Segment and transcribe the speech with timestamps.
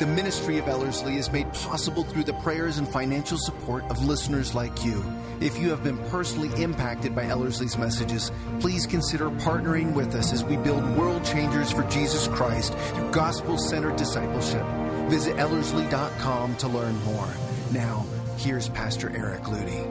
[0.00, 4.52] The ministry of Ellerslie is made possible through the prayers and financial support of listeners
[4.52, 5.04] like you.
[5.40, 10.42] If you have been personally impacted by Ellerslie's messages, please consider partnering with us as
[10.42, 14.66] we build world changers for Jesus Christ through gospel centered discipleship.
[15.06, 17.28] Visit Ellerslie.com to learn more.
[17.70, 18.04] Now,
[18.36, 19.88] here's Pastor Eric Ludy.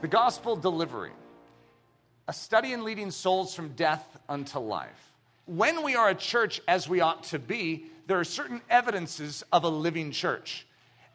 [0.00, 1.12] The Gospel Delivery,
[2.26, 5.11] a study in leading souls from death unto life
[5.56, 9.64] when we are a church as we ought to be, there are certain evidences of
[9.64, 10.66] a living church.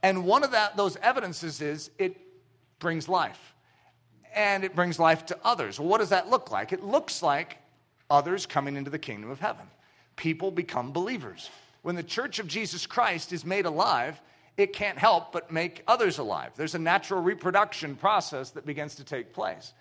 [0.03, 2.17] And one of that, those evidences is it
[2.79, 3.55] brings life.
[4.35, 5.79] And it brings life to others.
[5.79, 6.71] Well, what does that look like?
[6.71, 7.57] It looks like
[8.09, 9.65] others coming into the kingdom of heaven.
[10.15, 11.49] People become believers.
[11.81, 14.21] When the church of Jesus Christ is made alive,
[14.55, 16.51] it can't help but make others alive.
[16.55, 19.73] There's a natural reproduction process that begins to take place.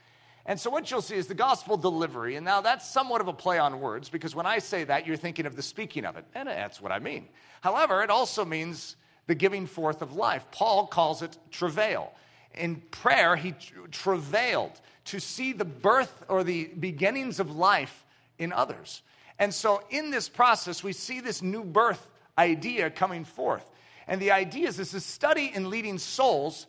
[0.49, 2.37] And so, what you'll see is the gospel delivery.
[2.37, 5.17] And now that's somewhat of a play on words because when I say that, you're
[5.17, 6.25] thinking of the speaking of it.
[6.35, 7.29] And that's what I mean.
[7.61, 8.95] However, it also means
[9.27, 10.47] the giving forth of life.
[10.53, 12.13] Paul calls it travail.
[12.55, 13.55] In prayer, he
[13.91, 18.05] travailed to see the birth or the beginnings of life
[18.39, 19.03] in others.
[19.41, 22.09] And so, in this process, we see this new birth
[22.39, 23.69] idea coming forth.
[24.07, 26.69] And the idea is this is study in leading souls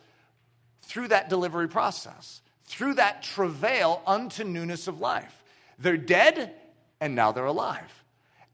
[0.81, 5.44] through that delivery process through that travail unto newness of life.
[5.80, 6.54] They're dead
[7.00, 8.04] and now they're alive.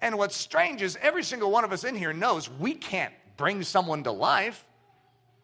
[0.02, 3.64] And what's strange is every single one of us in here knows we can't bring
[3.64, 4.66] someone to life,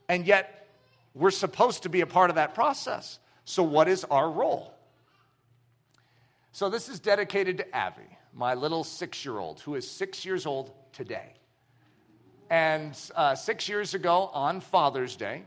[0.07, 0.67] and yet
[1.13, 3.19] we're supposed to be a part of that process.
[3.45, 4.73] So, what is our role?
[6.51, 8.01] So, this is dedicated to Avi,
[8.33, 11.33] my little six year old, who is six years old today.
[12.49, 15.43] And uh, six years ago on Father's Day,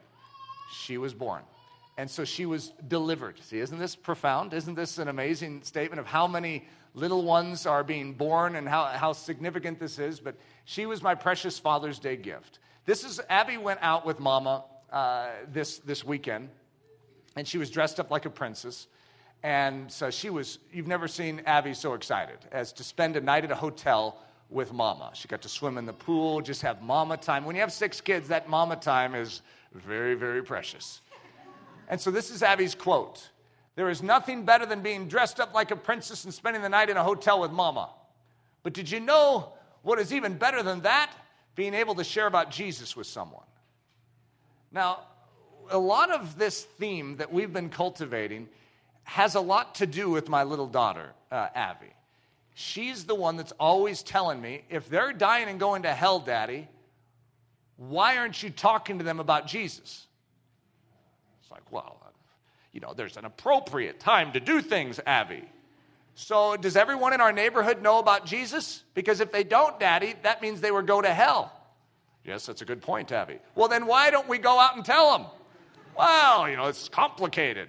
[0.73, 1.43] she was born.
[1.99, 3.39] And so she was delivered.
[3.43, 4.55] See, isn't this profound?
[4.55, 8.85] Isn't this an amazing statement of how many little ones are being born and how,
[8.85, 10.19] how significant this is?
[10.19, 12.61] But she was my precious Father's Day gift.
[12.87, 16.49] This is, Abby went out with Mama uh, this, this weekend,
[17.37, 18.87] and she was dressed up like a princess.
[19.43, 23.45] And so she was, you've never seen Abby so excited as to spend a night
[23.45, 24.19] at a hotel
[24.51, 25.11] with Mama.
[25.15, 27.45] She got to swim in the pool, just have Mama time.
[27.45, 29.43] When you have six kids, that Mama time is
[29.75, 31.01] very, very precious.
[31.93, 33.29] And so this is Abby's quote
[33.77, 36.89] There is nothing better than being dressed up like a princess and spending the night
[36.89, 37.91] in a hotel with mama.
[38.63, 41.13] But did you know what is even better than that?
[41.55, 43.45] Being able to share about Jesus with someone.
[44.73, 45.01] Now,
[45.69, 48.49] a lot of this theme that we've been cultivating
[49.05, 51.93] has a lot to do with my little daughter, uh, Abby.
[52.55, 56.69] She's the one that's always telling me if they're dying and going to hell, Daddy,
[57.77, 60.07] why aren't you talking to them about Jesus?
[61.53, 62.09] Like, well, uh,
[62.73, 65.45] you know, there's an appropriate time to do things, Abby.
[66.15, 68.83] So, does everyone in our neighborhood know about Jesus?
[68.95, 71.53] Because if they don't, Daddy, that means they would go to hell.
[72.25, 73.39] Yes, that's a good point, Abby.
[73.55, 75.27] Well, then why don't we go out and tell them?
[75.97, 77.69] Well, you know, it's complicated.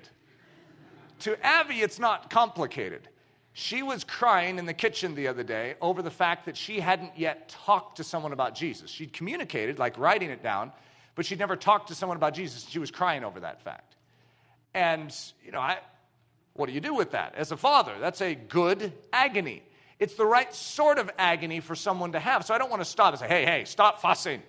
[1.20, 3.08] To Abby, it's not complicated.
[3.54, 7.18] She was crying in the kitchen the other day over the fact that she hadn't
[7.18, 8.90] yet talked to someone about Jesus.
[8.90, 10.72] She'd communicated, like writing it down,
[11.16, 12.68] but she'd never talked to someone about Jesus.
[12.68, 13.96] She was crying over that fact.
[14.74, 15.16] And,
[15.46, 15.78] you know, I,
[16.54, 17.36] what do you do with that?
[17.36, 19.64] As a father, that's a good agony.
[20.00, 22.46] It's the right sort of agony for someone to have.
[22.46, 24.42] So I don't want to stop and say, hey, hey, stop fussing.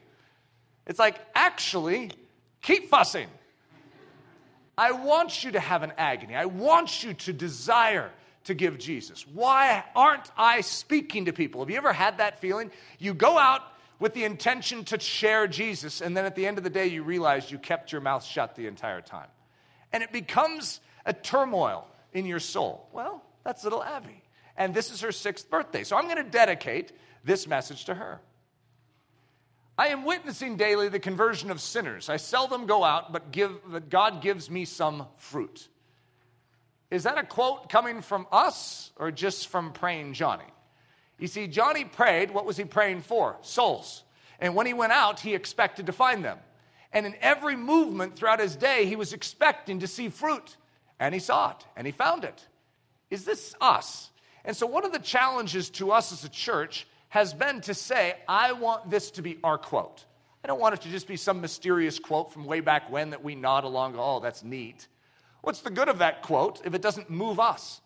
[0.87, 2.11] It's like, actually,
[2.63, 3.29] keep fussing.
[4.77, 6.35] I want you to have an agony.
[6.35, 8.11] I want you to desire
[8.45, 9.27] to give Jesus.
[9.27, 11.61] Why aren't I speaking to people?
[11.61, 12.71] Have you ever had that feeling?
[12.99, 13.63] You go out
[13.99, 17.03] with the intention to share Jesus, and then at the end of the day, you
[17.03, 19.29] realize you kept your mouth shut the entire time.
[19.93, 22.89] And it becomes a turmoil in your soul.
[22.93, 24.23] Well, that's little Abby.
[24.57, 25.85] And this is her sixth birthday.
[25.85, 26.93] So I'm going to dedicate
[27.25, 28.21] this message to her.
[29.77, 32.09] I am witnessing daily the conversion of sinners.
[32.09, 35.69] I seldom go out, but, give, but God gives me some fruit.
[36.91, 40.45] Is that a quote coming from us or just from praying Johnny?
[41.19, 42.31] You see, Johnny prayed.
[42.31, 43.37] What was he praying for?
[43.43, 44.03] Souls.
[44.41, 46.39] And when he went out, he expected to find them.
[46.93, 50.57] And in every movement throughout his day, he was expecting to see fruit.
[50.99, 52.47] And he saw it and he found it.
[53.11, 54.11] Is this us?
[54.45, 58.17] And so, one of the challenges to us as a church has been to say,
[58.29, 60.05] I want this to be our quote.
[60.43, 63.25] I don't want it to just be some mysterious quote from way back when that
[63.25, 64.89] we nod along, oh, that's neat.
[65.41, 67.81] What's the good of that quote if it doesn't move us?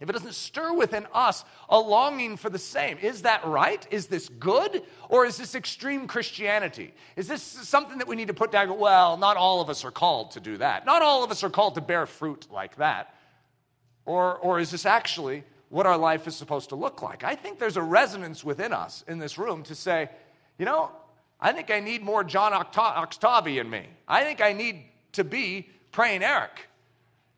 [0.00, 3.86] If it doesn't stir within us a longing for the same, is that right?
[3.90, 4.82] Is this good?
[5.08, 6.92] Or is this extreme Christianity?
[7.16, 8.76] Is this something that we need to put down?
[8.78, 10.84] Well, not all of us are called to do that.
[10.84, 13.14] Not all of us are called to bear fruit like that.
[14.04, 17.22] Or, or is this actually what our life is supposed to look like?
[17.22, 20.10] I think there's a resonance within us in this room to say,
[20.58, 20.90] you know,
[21.40, 23.86] I think I need more John Oxtoby in me.
[24.08, 26.68] I think I need to be praying Eric.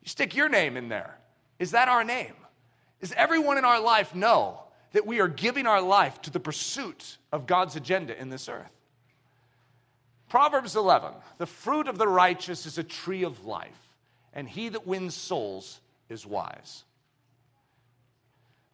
[0.01, 1.17] You stick your name in there.
[1.59, 2.33] Is that our name?
[3.01, 4.59] Is everyone in our life know
[4.93, 8.71] that we are giving our life to the pursuit of God's agenda in this earth?
[10.29, 13.93] Proverbs 11 The fruit of the righteous is a tree of life,
[14.33, 15.79] and he that wins souls
[16.09, 16.83] is wise.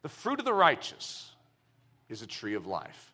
[0.02, 1.30] The fruit of the righteous
[2.08, 3.12] is a tree of life.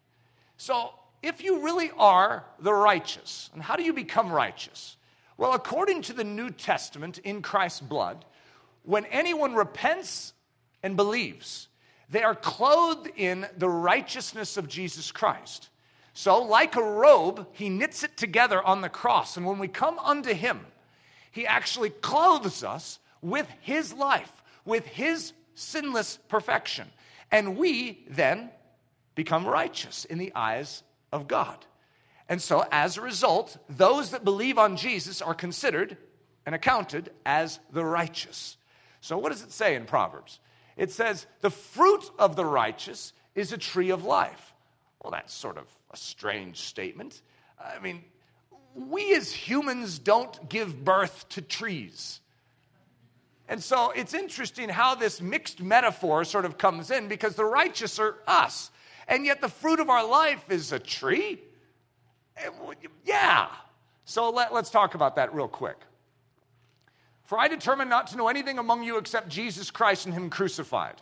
[0.57, 0.93] So,
[1.23, 4.97] if you really are the righteous, and how do you become righteous?
[5.37, 8.25] Well, according to the New Testament in Christ's blood,
[8.83, 10.33] when anyone repents
[10.83, 11.69] and believes.
[12.09, 15.69] They are clothed in the righteousness of Jesus Christ.
[16.13, 19.37] So, like a robe, he knits it together on the cross.
[19.37, 20.67] And when we come unto him,
[21.31, 26.89] he actually clothes us with his life, with his sinless perfection.
[27.31, 28.51] And we then
[29.15, 30.83] become righteous in the eyes
[31.13, 31.65] of God.
[32.29, 35.97] And so, as a result, those that believe on Jesus are considered
[36.47, 38.57] and accounted as the righteous.
[39.01, 40.41] So, what does it say in Proverbs?
[40.81, 44.55] It says, The fruit of the righteous is a tree of life.
[45.03, 47.21] Well, that's sort of a strange statement.
[47.63, 48.03] I mean,
[48.75, 52.21] we as humans don't give birth to trees.
[53.47, 57.99] And so it's interesting how this mixed metaphor sort of comes in because the righteous
[57.99, 58.71] are us.
[59.07, 61.41] And yet the fruit of our life is a tree?
[62.39, 62.49] Eh,
[63.05, 63.49] yeah.
[64.07, 65.77] So let, us talk about that real quick.
[67.31, 70.97] For I determined not to know anything among you except Jesus Christ and Him crucified.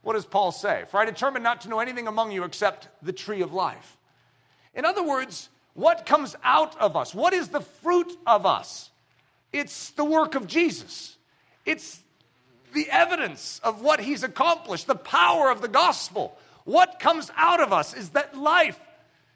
[0.00, 0.84] What does Paul say?
[0.88, 3.98] For I determined not to know anything among you except the tree of life.
[4.74, 7.14] In other words, what comes out of us?
[7.14, 8.88] What is the fruit of us?
[9.52, 11.18] It's the work of Jesus.
[11.66, 12.02] It's
[12.72, 16.34] the evidence of what he's accomplished, the power of the gospel.
[16.64, 18.80] What comes out of us is that life.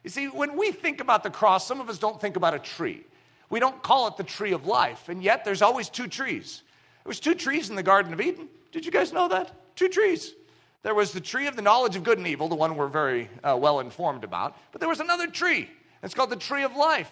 [0.03, 2.59] You see, when we think about the cross, some of us don't think about a
[2.59, 3.05] tree.
[3.49, 6.63] We don't call it the tree of life, and yet there's always two trees.
[7.05, 8.49] There was two trees in the Garden of Eden.
[8.73, 9.77] Did you guys know that?
[9.77, 10.35] Two trees.
[10.83, 13.29] There was the tree of the knowledge of good and evil, the one we're very
[13.43, 15.69] uh, well informed about, but there was another tree.
[16.03, 17.11] It's called the tree of life.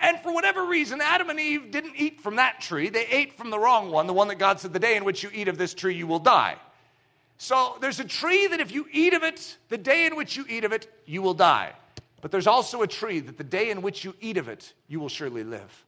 [0.00, 2.90] And for whatever reason, Adam and Eve didn't eat from that tree.
[2.90, 5.22] They ate from the wrong one, the one that God said, The day in which
[5.22, 6.56] you eat of this tree, you will die.
[7.38, 10.44] So there's a tree that if you eat of it, the day in which you
[10.48, 11.72] eat of it, you will die.
[12.24, 14.98] But there's also a tree that the day in which you eat of it, you
[14.98, 15.84] will surely live.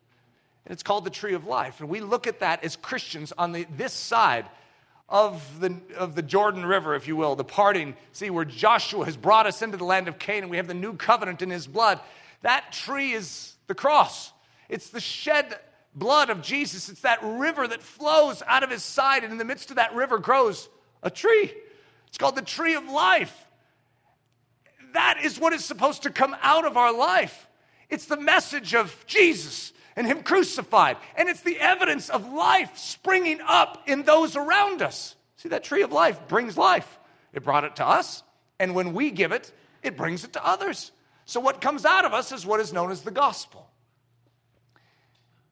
[0.66, 1.80] And it's called the tree of life.
[1.80, 4.44] And we look at that as Christians on the, this side
[5.08, 9.16] of the, of the Jordan River, if you will, the parting, see, where Joshua has
[9.16, 10.50] brought us into the land of Canaan.
[10.50, 12.00] We have the new covenant in his blood.
[12.42, 14.30] That tree is the cross,
[14.68, 15.58] it's the shed
[15.94, 16.90] blood of Jesus.
[16.90, 19.94] It's that river that flows out of his side, and in the midst of that
[19.94, 20.68] river grows
[21.02, 21.50] a tree.
[22.08, 23.45] It's called the tree of life.
[24.92, 27.48] That is what is supposed to come out of our life.
[27.88, 30.96] It's the message of Jesus and Him crucified.
[31.16, 35.16] And it's the evidence of life springing up in those around us.
[35.36, 36.98] See, that tree of life brings life.
[37.32, 38.22] It brought it to us.
[38.58, 39.52] And when we give it,
[39.82, 40.92] it brings it to others.
[41.24, 43.68] So what comes out of us is what is known as the gospel.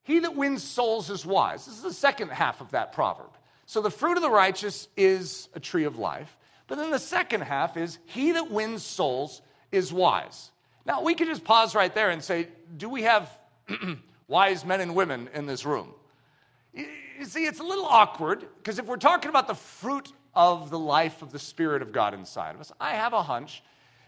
[0.03, 1.67] He that wins souls is wise.
[1.67, 3.31] This is the second half of that proverb.
[3.67, 6.37] So the fruit of the righteous is a tree of life.
[6.67, 10.51] But then the second half is he that wins souls is wise.
[10.87, 13.31] Now, we could just pause right there and say, do we have
[14.29, 15.91] wise men and women in this room?
[16.73, 20.79] You see, it's a little awkward because if we're talking about the fruit of the
[20.79, 23.63] life of the Spirit of God inside of us, I have a hunch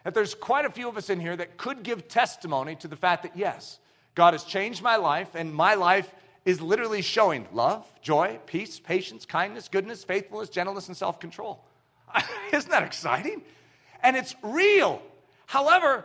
[0.04, 2.96] that there's quite a few of us in here that could give testimony to the
[2.96, 3.78] fact that, yes,
[4.14, 6.12] God has changed my life and my life
[6.44, 11.64] is literally showing love, joy, peace, patience, kindness, goodness, faithfulness, gentleness, and self control.
[12.52, 13.42] Isn't that exciting?
[14.02, 15.02] And it's real.
[15.46, 16.04] However,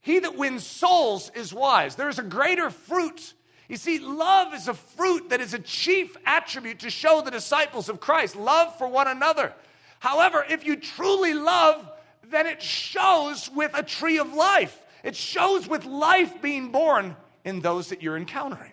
[0.00, 1.96] he that wins souls is wise.
[1.96, 3.34] There is a greater fruit.
[3.68, 7.88] You see, love is a fruit that is a chief attribute to show the disciples
[7.88, 9.52] of Christ love for one another.
[9.98, 11.90] However, if you truly love,
[12.30, 14.78] then it shows with a tree of life.
[15.02, 18.72] It shows with life being born in those that you're encountering.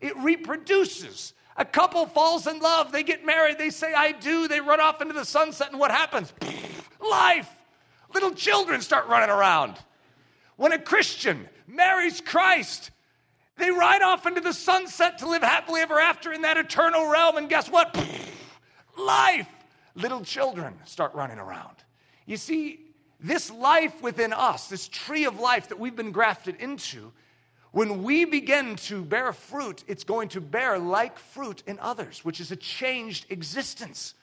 [0.00, 1.32] It reproduces.
[1.56, 5.02] A couple falls in love, they get married, they say, I do, they run off
[5.02, 6.32] into the sunset, and what happens?
[7.00, 7.50] Life.
[8.14, 9.76] Little children start running around.
[10.56, 12.90] When a Christian marries Christ,
[13.56, 17.36] they ride off into the sunset to live happily ever after in that eternal realm,
[17.36, 17.94] and guess what?
[18.98, 19.48] Life.
[19.94, 21.76] little children start running around.
[22.24, 22.80] You see,
[23.20, 27.12] this life within us, this tree of life that we've been grafted into,
[27.72, 32.38] when we begin to bear fruit, it's going to bear like fruit in others, which
[32.38, 34.14] is a changed existence.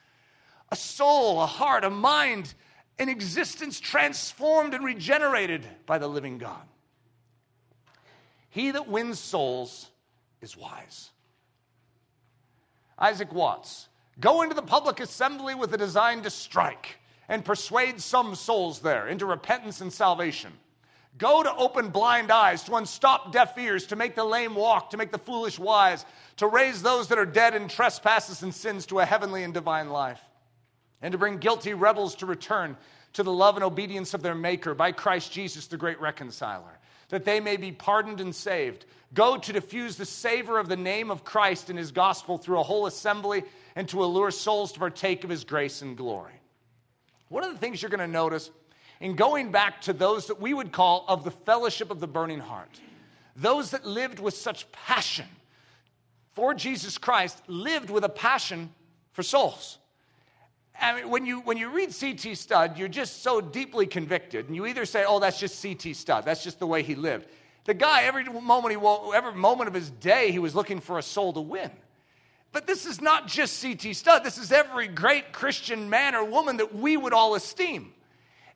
[0.71, 2.53] A soul, a heart, a mind,
[2.99, 6.61] an existence transformed and regenerated by the living God.
[8.51, 9.89] He that wins souls
[10.41, 11.09] is wise.
[12.99, 13.87] Isaac Watts,
[14.19, 19.07] go into the public assembly with a design to strike and persuade some souls there
[19.07, 20.51] into repentance and salvation.
[21.19, 24.97] Go to open blind eyes, to unstop deaf ears, to make the lame walk, to
[24.97, 26.05] make the foolish wise,
[26.37, 29.89] to raise those that are dead in trespasses and sins to a heavenly and divine
[29.89, 30.21] life,
[31.01, 32.77] and to bring guilty rebels to return
[33.13, 37.25] to the love and obedience of their Maker by Christ Jesus, the great reconciler, that
[37.25, 38.85] they may be pardoned and saved.
[39.13, 42.63] Go to diffuse the savor of the name of Christ and his gospel through a
[42.63, 43.43] whole assembly
[43.75, 46.39] and to allure souls to partake of his grace and glory.
[47.27, 48.51] One of the things you're going to notice
[48.99, 52.39] in going back to those that we would call of the fellowship of the burning
[52.39, 52.79] heart,
[53.35, 55.25] those that lived with such passion
[56.33, 58.69] for Jesus Christ lived with a passion
[59.11, 59.77] for souls.
[60.79, 62.35] I mean, when you, when you read C.T.
[62.35, 65.93] Studd, you're just so deeply convicted, and you either say, oh, that's just C.T.
[65.93, 67.27] Studd, that's just the way he lived.
[67.65, 71.03] The guy, every moment, he, every moment of his day, he was looking for a
[71.03, 71.71] soul to win.
[72.51, 73.93] But this is not just C.T.
[73.93, 77.93] Studd, this is every great Christian man or woman that we would all esteem.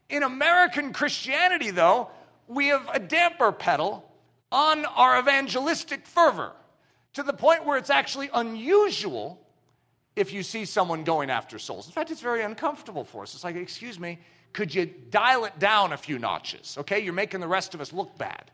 [0.10, 2.10] In American Christianity, though,
[2.48, 4.10] we have a damper pedal
[4.52, 6.52] on our evangelistic fervor
[7.14, 9.40] to the point where it's actually unusual
[10.16, 11.88] if you see someone going after souls.
[11.88, 13.34] In fact, it's very uncomfortable for us.
[13.34, 14.20] It's like, excuse me,
[14.52, 16.78] could you dial it down a few notches?
[16.80, 18.52] Okay, you're making the rest of us look bad.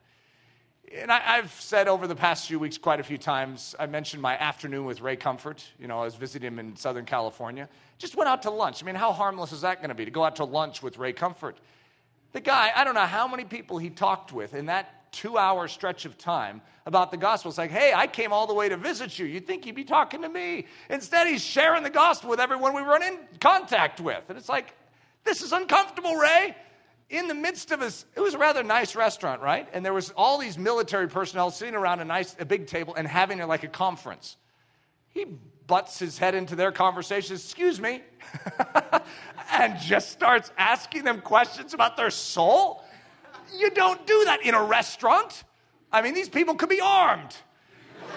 [0.95, 4.21] And I, have said over the past few weeks quite a few times, I mentioned
[4.21, 5.63] my afternoon with Ray Comfort.
[5.79, 7.69] You know, I was visiting him in Southern California.
[7.99, 8.81] Just went out to lunch.
[8.81, 10.97] I mean, how harmless is that going to be to go out to lunch with
[10.97, 11.57] Ray Comfort?
[12.31, 15.67] The guy, I don't know how many people he talked with in that two hour
[15.67, 17.49] stretch of time about the gospel.
[17.49, 19.25] It's like, hey, I came all the way to visit you.
[19.25, 20.65] You'd think he'd be talking to me.
[20.89, 24.23] Instead, he's sharing the gospel with everyone we run in contact with.
[24.29, 24.73] And it's like,
[25.23, 26.55] this is uncomfortable, Ray
[27.09, 29.67] in the midst of us, it was a rather nice restaurant, right?
[29.73, 33.07] And there was all these military personnel sitting around a nice, a big table and
[33.07, 34.37] having like a conference.
[35.09, 35.25] He
[35.65, 38.01] butts his head into their conversation, excuse me,
[39.51, 42.83] and just starts asking them questions about their soul.
[43.57, 45.43] You don't do that in a restaurant.
[45.91, 47.35] I mean, these people could be armed.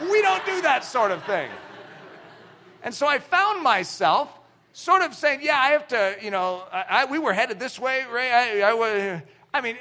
[0.03, 1.49] We don't do that sort of thing.
[2.83, 4.29] And so I found myself
[4.73, 7.79] sort of saying, yeah, I have to, you know, I, I, we were headed this
[7.79, 8.31] way, Ray.
[8.33, 9.23] I,
[9.55, 9.77] I, mean,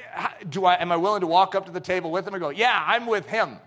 [0.48, 2.50] do I, am I willing to walk up to the table with him and go,
[2.50, 3.58] yeah, I'm with him?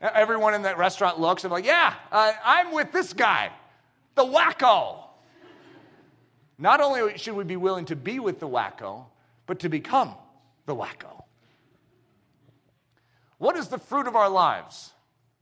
[0.00, 3.50] Everyone in that restaurant looks and like, yeah, uh, I'm with this guy,
[4.14, 5.04] the wacko.
[6.58, 9.06] Not only should we be willing to be with the wacko,
[9.46, 10.14] but to become
[10.66, 11.24] the wacko.
[13.38, 14.92] What is the fruit of our lives?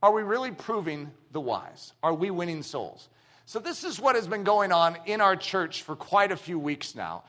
[0.01, 1.93] Are we really proving the wise?
[2.01, 3.09] Are we winning souls?
[3.49, 6.59] So this is what has been going on in our church for quite a few
[6.59, 7.23] weeks now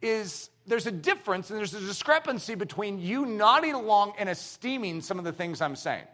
[0.00, 5.18] is there's a difference and there's a discrepancy between you nodding along and esteeming some
[5.18, 6.06] of the things I'm saying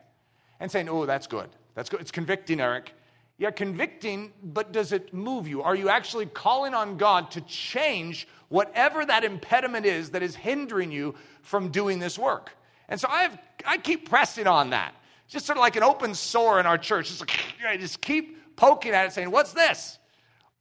[0.58, 1.48] and saying, "Oh, that's good.
[1.76, 2.00] That's good.
[2.00, 2.92] It's convicting, Eric."
[3.38, 5.62] Yeah, convicting, but does it move you?
[5.62, 10.90] Are you actually calling on God to change whatever that impediment is that is hindering
[10.90, 12.50] you from doing this work?
[12.88, 14.92] And so I have I keep pressing on that.
[15.28, 17.10] Just sort of like an open sore in our church.
[17.10, 19.98] Just like I just keep poking at it saying, What's this?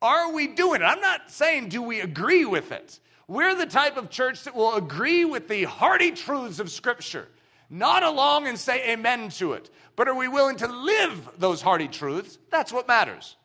[0.01, 0.85] Are we doing it?
[0.85, 2.99] I'm not saying, Do we agree with it?
[3.27, 7.29] We're the type of church that will agree with the hearty truths of Scripture,
[7.69, 11.87] not along and say amen to it, but are we willing to live those hearty
[11.87, 12.37] truths?
[12.49, 13.37] That's what matters.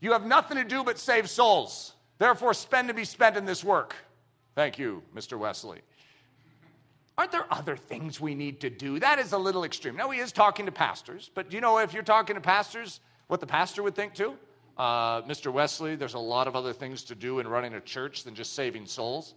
[0.00, 1.94] You have nothing to do but save souls.
[2.18, 3.96] Therefore, spend to be spent in this work.
[4.54, 5.38] Thank you, Mr.
[5.38, 5.80] Wesley.
[7.18, 8.98] Aren't there other things we need to do?
[8.98, 9.96] That is a little extreme.
[9.96, 13.40] Now, he is talking to pastors, but you know if you're talking to pastors, what
[13.40, 14.34] the pastor would think too?
[14.76, 15.50] Uh, Mr.
[15.50, 18.52] Wesley, there's a lot of other things to do in running a church than just
[18.52, 19.34] saving souls.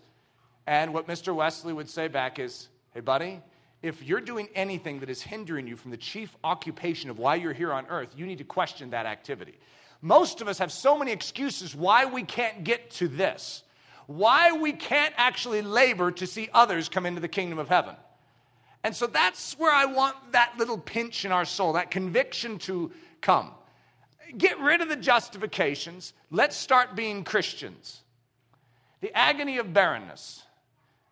[0.67, 1.33] And what Mr.
[1.33, 3.41] Wesley would say back is, hey, buddy,
[3.81, 7.53] if you're doing anything that is hindering you from the chief occupation of why you're
[7.53, 9.57] here on earth, you need to question that activity.
[10.01, 13.63] Most of us have so many excuses why we can't get to this
[14.09, 17.95] why we can't actually labor to see others come into the kingdom of heaven.
[18.83, 22.91] And so that's where I want that little pinch in our soul, that conviction to
[23.21, 23.51] come.
[24.35, 26.13] Get rid of the justifications.
[26.31, 28.01] Let's start being Christians.
[29.01, 30.41] The agony of barrenness,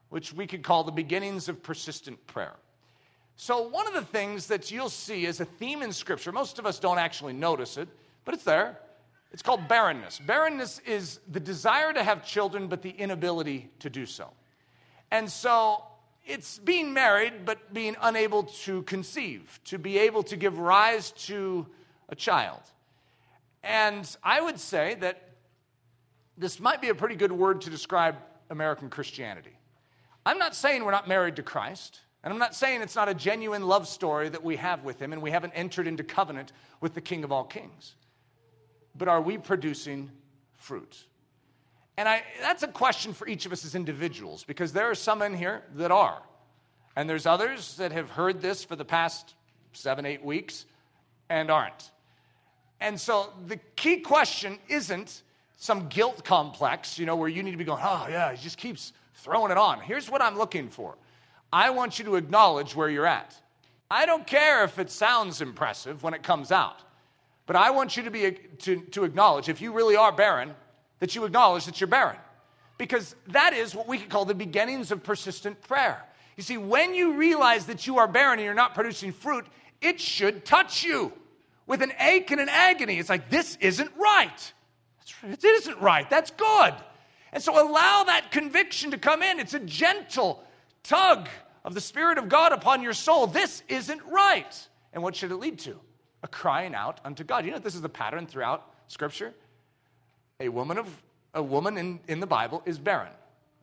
[0.09, 2.55] which we could call the beginnings of persistent prayer.
[3.35, 6.65] So, one of the things that you'll see as a theme in Scripture, most of
[6.65, 7.89] us don't actually notice it,
[8.25, 8.79] but it's there,
[9.31, 10.19] It's called barrenness.
[10.19, 14.29] Barrenness is the desire to have children, but the inability to do so.
[15.11, 15.83] And so
[16.25, 21.65] it's being married, but being unable to conceive, to be able to give rise to
[22.09, 22.61] a child.
[23.63, 25.21] And I would say that
[26.37, 28.15] this might be a pretty good word to describe
[28.49, 29.57] American Christianity.
[30.25, 33.13] I'm not saying we're not married to Christ, and I'm not saying it's not a
[33.13, 36.93] genuine love story that we have with Him and we haven't entered into covenant with
[36.93, 37.95] the King of all kings.
[38.97, 40.11] But are we producing
[40.55, 41.05] fruit?
[41.97, 45.21] And I, that's a question for each of us as individuals because there are some
[45.21, 46.21] in here that are.
[46.95, 49.35] And there's others that have heard this for the past
[49.73, 50.65] seven, eight weeks
[51.29, 51.91] and aren't.
[52.79, 55.23] And so the key question isn't
[55.57, 58.57] some guilt complex, you know, where you need to be going, oh, yeah, he just
[58.57, 59.79] keeps throwing it on.
[59.81, 60.95] Here's what I'm looking for
[61.51, 63.35] I want you to acknowledge where you're at.
[63.89, 66.81] I don't care if it sounds impressive when it comes out,
[67.47, 70.53] but I want you to, be, to, to acknowledge, if you really are barren,
[70.99, 72.17] that you acknowledge that you're barren.
[72.77, 76.03] Because that is what we could call the beginnings of persistent prayer.
[76.35, 79.47] You see, when you realize that you are barren and you're not producing fruit,
[79.81, 81.13] it should touch you
[81.65, 82.99] with an ache and an agony.
[82.99, 84.53] It's like, this isn't right.
[85.23, 86.07] It isn't right.
[86.09, 86.75] That's good.
[87.31, 89.39] And so allow that conviction to come in.
[89.39, 90.43] It's a gentle
[90.83, 91.29] tug
[91.63, 93.27] of the Spirit of God upon your soul.
[93.27, 94.67] This isn't right.
[94.93, 95.79] And what should it lead to?
[96.23, 97.45] A crying out unto God.
[97.45, 99.33] You know, this is the pattern throughout Scripture
[100.39, 103.11] a woman of a woman in, in the Bible is barren.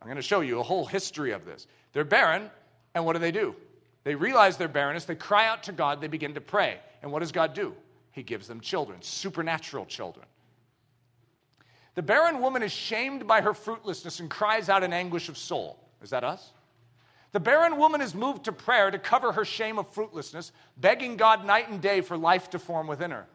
[0.00, 1.66] I'm going to show you a whole history of this.
[1.92, 2.50] They're barren,
[2.94, 3.54] and what do they do?
[4.04, 6.78] They realize their barrenness, they cry out to God, they begin to pray.
[7.02, 7.74] And what does God do?
[8.12, 10.26] He gives them children, supernatural children.
[11.94, 15.78] The barren woman is shamed by her fruitlessness and cries out in anguish of soul.
[16.02, 16.52] Is that us?
[17.34, 21.44] The barren woman is moved to prayer to cover her shame of fruitlessness, begging God
[21.44, 23.26] night and day for life to form within her.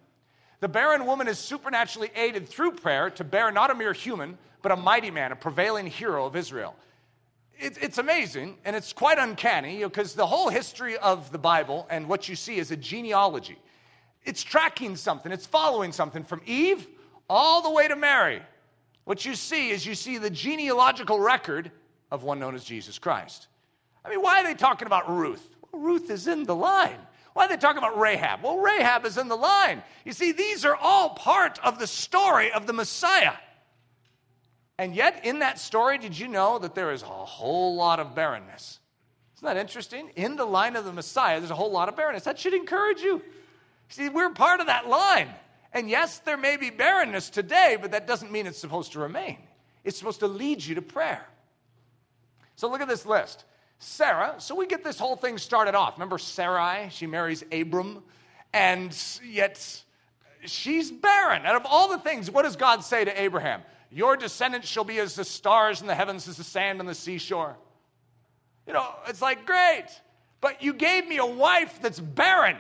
[0.62, 4.72] The barren woman is supernaturally aided through prayer to bear not a mere human, but
[4.72, 6.78] a mighty man, a prevailing hero of Israel.
[7.60, 12.08] It, it's amazing and it's quite uncanny because the whole history of the Bible and
[12.08, 13.60] what you see is a genealogy.
[14.24, 16.88] It's tracking something, it's following something from Eve
[17.30, 18.42] all the way to Mary.
[19.04, 21.70] What you see is you see the genealogical record
[22.10, 23.49] of one known as Jesus Christ.
[24.04, 25.48] I mean, why are they talking about Ruth?
[25.72, 26.98] Well, Ruth is in the line.
[27.34, 28.44] Why are they talking about Rahab?
[28.44, 29.84] Well, Rahab is in the line.
[30.04, 33.34] You see, these are all part of the story of the Messiah.
[34.78, 38.16] And yet, in that story, did you know that there is a whole lot of
[38.16, 38.80] barrenness?
[39.38, 40.10] Isn't that interesting?
[40.16, 42.24] In the line of the Messiah, there's a whole lot of barrenness.
[42.24, 43.22] That should encourage you.
[43.90, 45.30] See, we're part of that line.
[45.74, 49.38] And yes, there may be barrenness today, but that doesn't mean it's supposed to remain.
[49.84, 51.26] It's supposed to lead you to prayer.
[52.56, 53.46] So look at this list.
[53.80, 55.96] Sarah, so we get this whole thing started off.
[55.96, 56.90] Remember Sarai?
[56.92, 58.04] She marries Abram,
[58.54, 59.84] and yet
[60.46, 61.46] she's barren.
[61.46, 63.62] Out of all the things, what does God say to Abraham?
[63.90, 66.94] Your descendants shall be as the stars in the heavens, as the sand on the
[66.94, 67.58] seashore.
[68.68, 69.88] You know, it's like, great,
[70.42, 72.58] but you gave me a wife that's barren.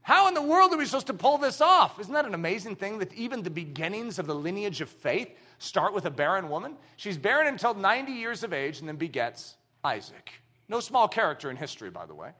[0.00, 2.00] How in the world are we supposed to pull this off?
[2.00, 5.92] Isn't that an amazing thing that even the beginnings of the lineage of faith start
[5.92, 6.76] with a barren woman?
[6.96, 10.30] She's barren until 90 years of age and then begets Isaac.
[10.68, 12.30] No small character in history, by the way.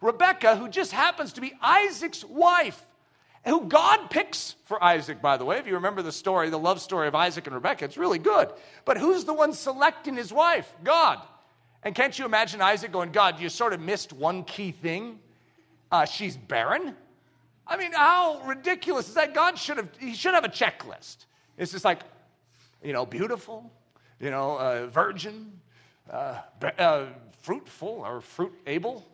[0.00, 2.84] Rebecca, who just happens to be Isaac's wife,
[3.44, 5.58] who God picks for Isaac, by the way.
[5.58, 8.48] If you remember the story, the love story of Isaac and Rebecca, it's really good.
[8.84, 10.72] But who's the one selecting his wife?
[10.84, 11.20] God.
[11.82, 15.20] And can't you imagine Isaac going, God, you sort of missed one key thing?
[15.90, 16.94] Uh, she's barren.
[17.66, 19.34] I mean, how ridiculous is that?
[19.34, 21.26] God should have, he should have a checklist.
[21.56, 22.00] It's just like,
[22.82, 23.70] you know, beautiful,
[24.20, 25.60] you know, uh, virgin,
[26.10, 26.40] uh,
[26.78, 27.06] uh,
[27.42, 29.06] fruitful or fruit able.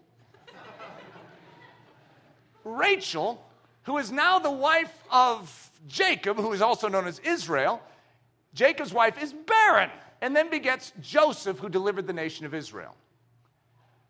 [2.65, 3.45] Rachel,
[3.83, 7.83] who is now the wife of Jacob, who is also known as Israel,
[8.55, 9.91] Jacob's wife is barren
[10.23, 12.97] and then begets Joseph, who delivered the nation of Israel.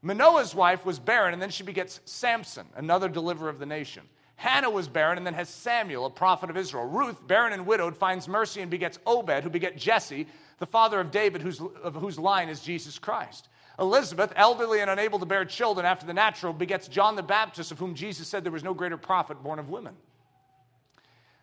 [0.02, 4.02] Manoah's wife was barren, and then she begets Samson, another deliverer of the nation.
[4.36, 6.84] Hannah was barren and then has Samuel, a prophet of Israel.
[6.84, 10.26] Ruth, barren and widowed, finds mercy and begets Obed, who beget Jesse,
[10.58, 13.48] the father of David, whose, of whose line is Jesus Christ.
[13.78, 17.78] Elizabeth, elderly and unable to bear children after the natural, begets John the Baptist, of
[17.78, 19.94] whom Jesus said there was no greater prophet born of women.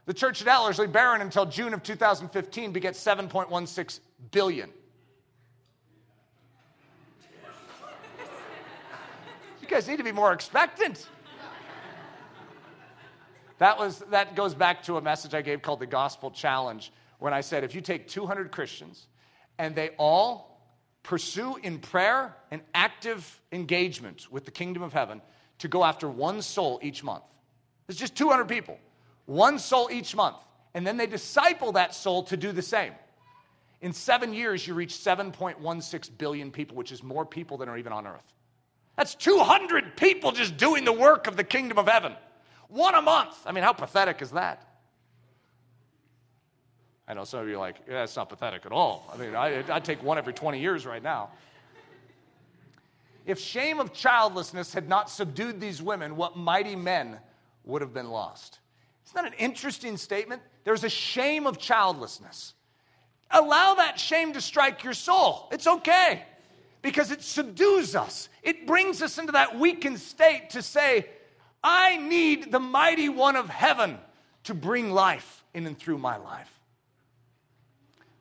[0.05, 3.99] The church at Ellerslie, barren until June of 2015, begets 7.16
[4.31, 4.69] billion.
[9.61, 11.07] You guys need to be more expectant.
[13.59, 16.91] That, was, that goes back to a message I gave called the Gospel Challenge,
[17.21, 19.05] when I said if you take 200 Christians
[19.59, 20.59] and they all
[21.03, 25.21] pursue in prayer and active engagement with the kingdom of heaven
[25.59, 27.23] to go after one soul each month.
[27.87, 28.79] It's just 200 people,
[29.27, 30.37] one soul each month.
[30.73, 32.93] and then they disciple that soul to do the same.
[33.81, 37.91] In seven years, you reach 7.16 billion people, which is more people than are even
[37.93, 38.33] on earth.
[38.95, 42.13] That's 200 people just doing the work of the kingdom of heaven.
[42.69, 43.35] One a month.
[43.45, 44.70] I mean, how pathetic is that?
[47.07, 49.11] I know some of you are like, yeah, that's not pathetic at all.
[49.13, 51.29] I mean, I, I'd take one every 20 years right now.
[53.25, 57.17] If shame of childlessness had not subdued these women, what mighty men
[57.65, 58.59] would have been lost?
[59.05, 60.41] Isn't that an interesting statement?
[60.63, 62.53] There's a shame of childlessness.
[63.29, 65.47] Allow that shame to strike your soul.
[65.51, 66.23] It's okay
[66.81, 68.29] because it subdues us.
[68.43, 71.07] It brings us into that weakened state to say,
[71.63, 73.97] I need the mighty one of heaven
[74.45, 76.60] to bring life in and through my life.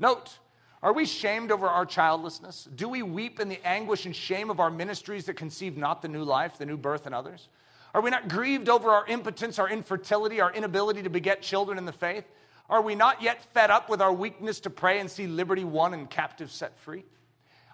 [0.01, 0.39] Note,
[0.83, 2.67] are we shamed over our childlessness?
[2.75, 6.09] Do we weep in the anguish and shame of our ministries that conceive not the
[6.09, 7.49] new life, the new birth in others?
[7.93, 11.85] Are we not grieved over our impotence, our infertility, our inability to beget children in
[11.85, 12.25] the faith?
[12.71, 15.93] Are we not yet fed up with our weakness to pray and see liberty won
[15.93, 17.05] and captives set free?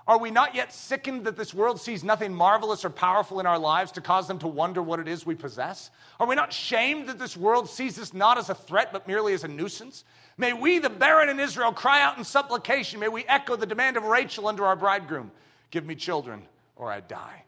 [0.08, 3.58] Are we not yet sickened that this world sees nothing marvelous or powerful in our
[3.58, 5.90] lives to cause them to wonder what it is we possess?
[6.20, 9.32] Are we not shamed that this world sees us not as a threat but merely
[9.32, 10.04] as a nuisance?
[10.38, 13.00] May we, the barren in Israel, cry out in supplication.
[13.00, 15.32] May we echo the demand of Rachel under our bridegroom
[15.72, 16.42] Give me children
[16.76, 17.42] or I die.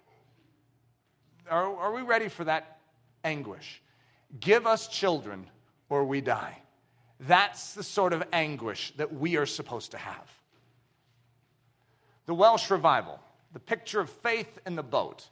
[1.49, 2.79] Are, are we ready for that
[3.23, 3.81] anguish?
[4.41, 5.47] Give us children
[5.89, 6.59] or we die.
[7.21, 10.29] That's the sort of anguish that we are supposed to have
[12.29, 13.19] the Welsh revival,
[13.55, 15.27] the picture of faith in the boat.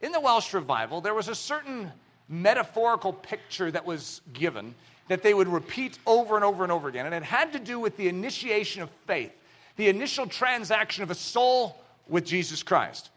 [0.00, 1.92] In the Welsh revival, there was a certain
[2.26, 4.74] metaphorical picture that was given
[5.08, 7.04] that they would repeat over and over and over again.
[7.04, 9.30] And it had to do with the initiation of faith,
[9.76, 11.76] the initial transaction of a soul
[12.08, 13.10] with Jesus Christ.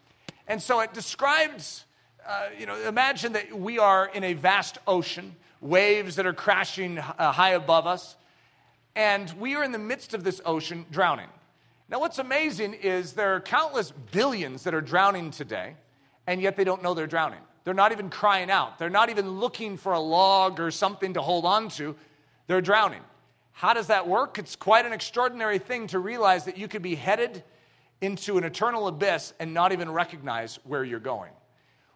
[0.50, 1.86] And so it describes,
[2.28, 7.00] uh, you know, imagine that we are in a vast ocean, waves that are crashing
[7.00, 8.18] uh, high above us,
[8.94, 11.30] and we are in the midst of this ocean drowning.
[11.92, 15.76] Now, what's amazing is there are countless billions that are drowning today,
[16.26, 17.42] and yet they don't know they're drowning.
[17.66, 18.80] They're not even crying out.
[18.80, 21.98] They're not even looking for a log or something to hold on to.
[22.48, 23.02] They're drowning.
[23.52, 24.40] How does that work?
[24.40, 27.44] It's quite an extraordinary thing to realize that you could be headed
[28.00, 31.34] into an eternal abyss and not even recognize where you're going,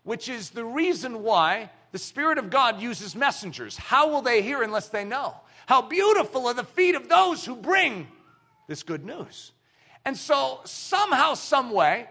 [0.03, 3.77] which is the reason why the Spirit of God uses messengers.
[3.77, 5.35] How will they hear unless they know?
[5.67, 8.09] How beautiful are the feet of those who bring
[8.67, 9.53] this good news.
[10.05, 12.07] And so, somehow, some way,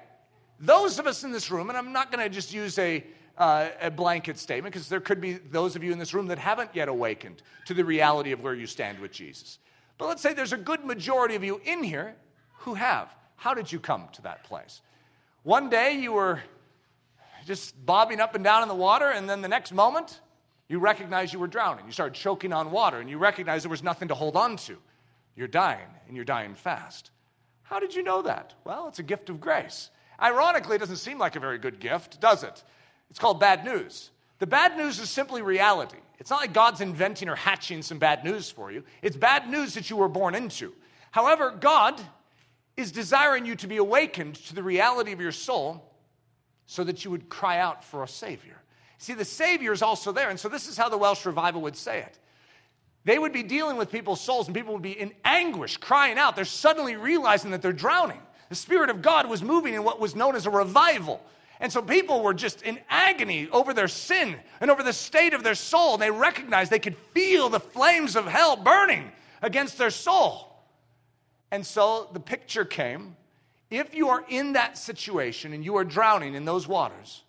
[0.58, 3.04] those of us in this room, and I'm not going to just use a,
[3.38, 6.38] uh, a blanket statement because there could be those of you in this room that
[6.38, 9.58] haven't yet awakened to the reality of where you stand with Jesus.
[9.96, 12.16] But let's say there's a good majority of you in here
[12.58, 13.14] who have.
[13.36, 14.80] How did you come to that place?
[15.42, 16.40] One day you were
[17.46, 20.20] just bobbing up and down in the water, and then the next moment
[20.68, 21.84] you recognized you were drowning.
[21.86, 24.78] You started choking on water, and you recognized there was nothing to hold on to.
[25.36, 27.10] You're dying, and you're dying fast.
[27.64, 28.54] How did you know that?
[28.64, 29.90] Well, it's a gift of grace.
[30.20, 32.62] Ironically, it doesn't seem like a very good gift, does it?
[33.10, 34.10] It's called bad news.
[34.38, 35.98] The bad news is simply reality.
[36.18, 38.84] It's not like God's inventing or hatching some bad news for you.
[39.02, 40.72] It's bad news that you were born into.
[41.10, 42.00] However, God
[42.76, 45.92] is desiring you to be awakened to the reality of your soul
[46.66, 48.60] so that you would cry out for a Savior.
[48.98, 50.30] See, the Savior is also there.
[50.30, 52.18] And so this is how the Welsh revival would say it
[53.04, 56.36] they would be dealing with people's souls, and people would be in anguish, crying out.
[56.36, 58.20] They're suddenly realizing that they're drowning.
[58.48, 61.22] The Spirit of God was moving in what was known as a revival.
[61.60, 65.42] And so people were just in agony over their sin and over the state of
[65.42, 65.98] their soul.
[65.98, 69.10] They recognized they could feel the flames of hell burning
[69.42, 70.50] against their soul.
[71.50, 73.16] And so the picture came
[73.70, 77.22] if you are in that situation and you are drowning in those waters,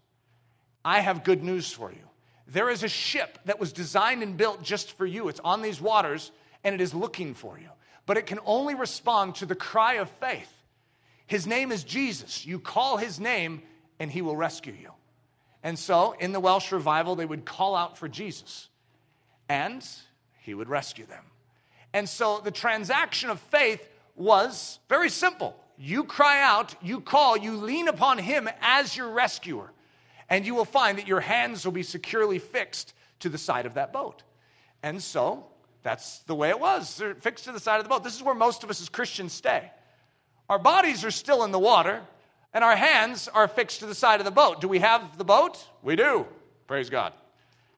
[0.84, 1.98] I have good news for you.
[2.48, 5.30] There is a ship that was designed and built just for you.
[5.30, 6.32] It's on these waters
[6.64, 7.70] and it is looking for you.
[8.06, 10.52] But it can only respond to the cry of faith.
[11.26, 12.46] His name is Jesus.
[12.46, 13.64] You call his name
[14.00, 14.92] and he will rescue you.
[15.64, 18.70] And so in the Welsh revival, they would call out for Jesus
[19.50, 19.84] and
[20.42, 21.24] he would rescue them.
[21.94, 25.56] And so the transaction of faith was very simple.
[25.78, 29.72] You cry out, you call, you lean upon him as your rescuer
[30.30, 33.76] and you will find that your hands will be securely fixed to the side of
[33.76, 34.24] that boat.
[34.84, 35.46] And so
[35.84, 36.98] that's the way it was.
[36.98, 38.04] They're fixed to the side of the boat.
[38.04, 39.72] This is where most of us as Christians stay.
[40.50, 42.02] Our bodies are still in the water,
[42.54, 44.62] and our hands are fixed to the side of the boat.
[44.62, 45.64] Do we have the boat?
[45.82, 46.28] We do.
[46.68, 47.14] Praise God.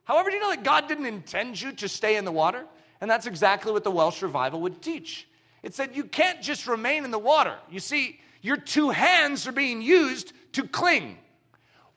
[0.03, 2.65] However, do you know that God didn't intend you to stay in the water?
[3.01, 5.27] And that's exactly what the Welsh revival would teach.
[5.63, 7.55] It said you can't just remain in the water.
[7.69, 11.17] You see, your two hands are being used to cling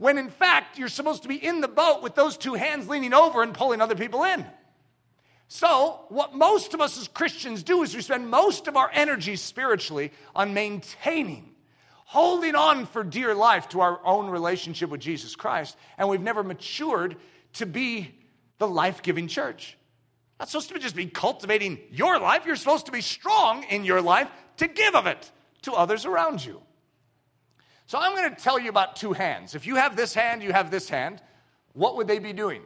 [0.00, 3.12] when in fact you're supposed to be in the boat with those two hands leaning
[3.12, 4.46] over and pulling other people in.
[5.46, 9.36] So, what most of us as Christians do is we spend most of our energy
[9.36, 11.54] spiritually on maintaining,
[12.06, 16.42] holding on for dear life to our own relationship with Jesus Christ, and we've never
[16.42, 17.16] matured
[17.54, 18.14] to be
[18.56, 19.76] the life giving church.
[20.38, 24.00] Not supposed to just be cultivating your life, you're supposed to be strong in your
[24.00, 25.30] life to give of it
[25.62, 26.62] to others around you.
[27.90, 29.56] So, I'm going to tell you about two hands.
[29.56, 31.20] If you have this hand, you have this hand,
[31.72, 32.62] what would they be doing?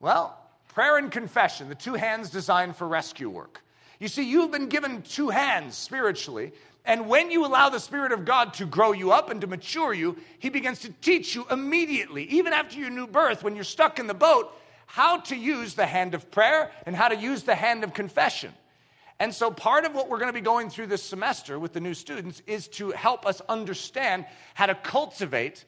[0.00, 0.36] Well,
[0.74, 3.62] Prayer and confession, the two hands designed for rescue work.
[4.00, 6.52] You see, you've been given two hands spiritually,
[6.84, 9.94] and when you allow the Spirit of God to grow you up and to mature
[9.94, 14.00] you, He begins to teach you immediately, even after your new birth, when you're stuck
[14.00, 14.52] in the boat,
[14.86, 18.52] how to use the hand of prayer and how to use the hand of confession.
[19.20, 21.80] And so, part of what we're going to be going through this semester with the
[21.80, 25.64] new students is to help us understand how to cultivate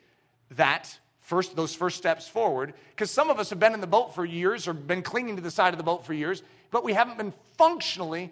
[0.52, 2.74] that first those first steps forward.
[2.90, 5.42] Because some of us have been in the boat for years or been clinging to
[5.42, 8.30] the side of the boat for years but we haven't been functionally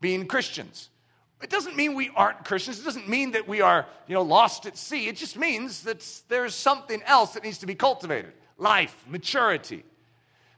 [0.00, 0.90] being christians.
[1.40, 2.80] It doesn't mean we aren't christians.
[2.80, 5.06] It doesn't mean that we are you know lost at sea.
[5.06, 8.32] It just means that there's something else that needs to be cultivated.
[8.56, 9.84] Life maturity.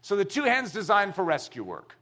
[0.02, 1.96] So the two hands designed for rescue work.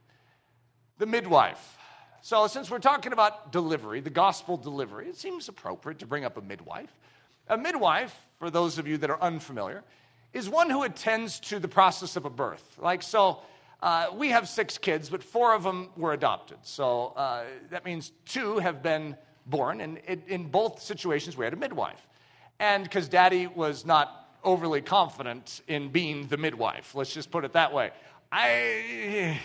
[0.99, 1.77] The midwife
[2.21, 6.37] so since we're talking about delivery the gospel delivery it seems appropriate to bring up
[6.37, 6.91] a midwife
[7.49, 9.83] a midwife, for those of you that are unfamiliar,
[10.33, 12.77] is one who attends to the process of a birth.
[12.79, 13.41] Like, so
[13.81, 16.57] uh, we have six kids, but four of them were adopted.
[16.61, 21.53] So uh, that means two have been born, and it, in both situations, we had
[21.53, 22.05] a midwife.
[22.59, 27.53] And because daddy was not overly confident in being the midwife, let's just put it
[27.53, 27.91] that way.
[28.31, 29.39] I.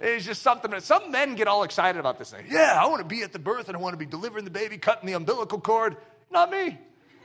[0.00, 2.46] It's just something that some men get all excited about this thing.
[2.48, 4.50] Yeah, I want to be at the birth and I want to be delivering the
[4.50, 5.96] baby, cutting the umbilical cord.
[6.30, 6.78] Not me.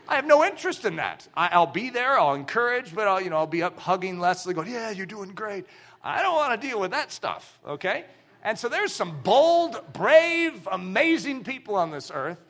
[0.08, 1.28] I have no interest in that.
[1.36, 4.54] I, will be there, I'll encourage, but I'll, you know, I'll be up hugging Leslie,
[4.54, 5.66] going, Yeah, you're doing great.
[6.04, 8.06] I don't want to deal with that stuff, okay?
[8.44, 12.44] And so there's some bold, brave, amazing people on this earth,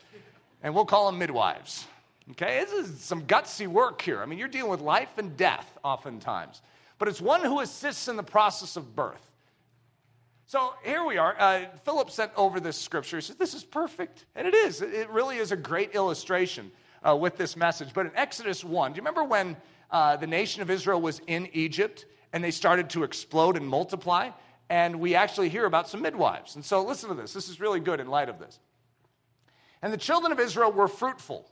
[0.63, 1.85] and we'll call them midwives.
[2.31, 4.21] Okay, this is some gutsy work here.
[4.21, 6.61] I mean, you're dealing with life and death oftentimes,
[6.97, 9.32] but it's one who assists in the process of birth.
[10.45, 11.35] So here we are.
[11.39, 13.17] Uh, Philip sent over this scripture.
[13.17, 14.25] He says, This is perfect.
[14.35, 14.81] And it is.
[14.81, 16.71] It really is a great illustration
[17.07, 17.89] uh, with this message.
[17.93, 19.57] But in Exodus 1, do you remember when
[19.89, 24.31] uh, the nation of Israel was in Egypt and they started to explode and multiply?
[24.69, 26.55] And we actually hear about some midwives.
[26.55, 27.33] And so listen to this.
[27.33, 28.59] This is really good in light of this.
[29.81, 31.49] And the children of Israel were fruitful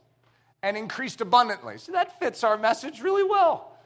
[0.63, 1.77] and increased abundantly.
[1.77, 3.77] So that fits our message really well.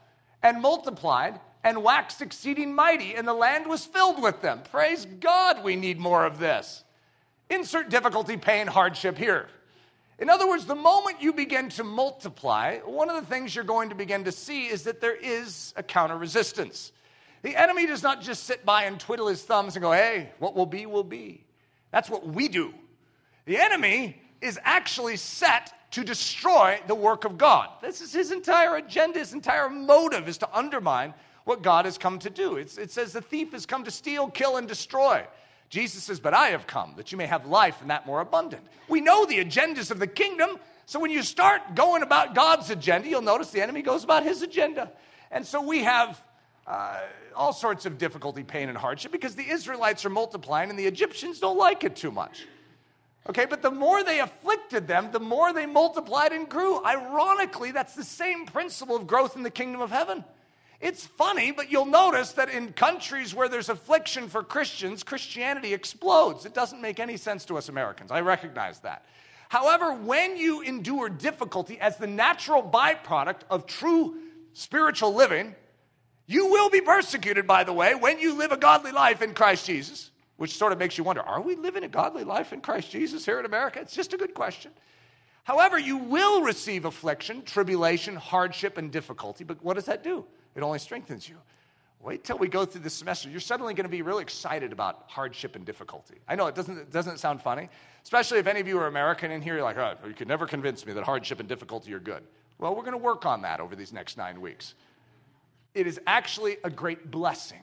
[0.43, 4.61] And multiplied and waxed exceeding mighty, and the land was filled with them.
[4.71, 6.83] Praise God, we need more of this.
[7.49, 9.47] Insert difficulty, pain, hardship here.
[10.19, 13.89] In other words, the moment you begin to multiply, one of the things you're going
[13.89, 16.91] to begin to see is that there is a counter resistance.
[17.41, 20.55] The enemy does not just sit by and twiddle his thumbs and go, hey, what
[20.55, 21.43] will be, will be.
[21.91, 22.75] That's what we do.
[23.45, 27.69] The enemy is actually set to destroy the work of God.
[27.81, 32.19] This is his entire agenda, his entire motive is to undermine what God has come
[32.19, 32.57] to do.
[32.57, 35.25] It's, it says the thief has come to steal, kill, and destroy.
[35.69, 38.63] Jesus says, But I have come that you may have life and that more abundant.
[38.89, 40.59] We know the agendas of the kingdom.
[40.87, 44.41] So when you start going about God's agenda, you'll notice the enemy goes about his
[44.41, 44.91] agenda.
[45.31, 46.21] And so we have
[46.67, 46.99] uh,
[47.35, 51.39] all sorts of difficulty, pain, and hardship because the Israelites are multiplying and the Egyptians
[51.39, 52.45] don't like it too much.
[53.27, 56.83] Okay, but the more they afflicted them, the more they multiplied and grew.
[56.85, 60.23] Ironically, that's the same principle of growth in the kingdom of heaven.
[60.81, 66.45] It's funny, but you'll notice that in countries where there's affliction for Christians, Christianity explodes.
[66.45, 68.11] It doesn't make any sense to us Americans.
[68.11, 69.05] I recognize that.
[69.49, 74.15] However, when you endure difficulty as the natural byproduct of true
[74.53, 75.55] spiritual living,
[76.27, 79.67] you will be persecuted, by the way, when you live a godly life in Christ
[79.67, 82.91] Jesus, which sort of makes you wonder are we living a godly life in Christ
[82.91, 83.79] Jesus here in America?
[83.79, 84.71] It's just a good question.
[85.43, 90.25] However, you will receive affliction, tribulation, hardship, and difficulty, but what does that do?
[90.55, 91.35] It only strengthens you.
[92.01, 93.29] Wait till we go through this semester.
[93.29, 96.15] You're suddenly going to be really excited about hardship and difficulty.
[96.27, 97.67] I know it doesn't, it doesn't sound funny,
[98.03, 99.55] especially if any of you are American in here.
[99.55, 102.23] You're like, oh, you could never convince me that hardship and difficulty are good.
[102.59, 104.75] Well, we're going to work on that over these next nine weeks.
[105.73, 107.61] It is actually a great blessing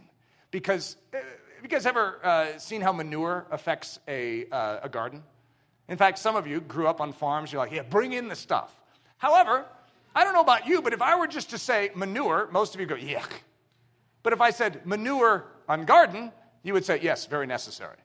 [0.51, 5.23] because uh, have you guys ever uh, seen how manure affects a, uh, a garden?
[5.89, 7.53] In fact, some of you grew up on farms.
[7.53, 8.75] You're like, yeah, bring in the stuff.
[9.19, 9.67] However,
[10.15, 12.81] I don't know about you, but if I were just to say manure, most of
[12.81, 13.31] you go, yuck.
[14.23, 17.97] But if I said manure on garden, you would say, yes, very necessary.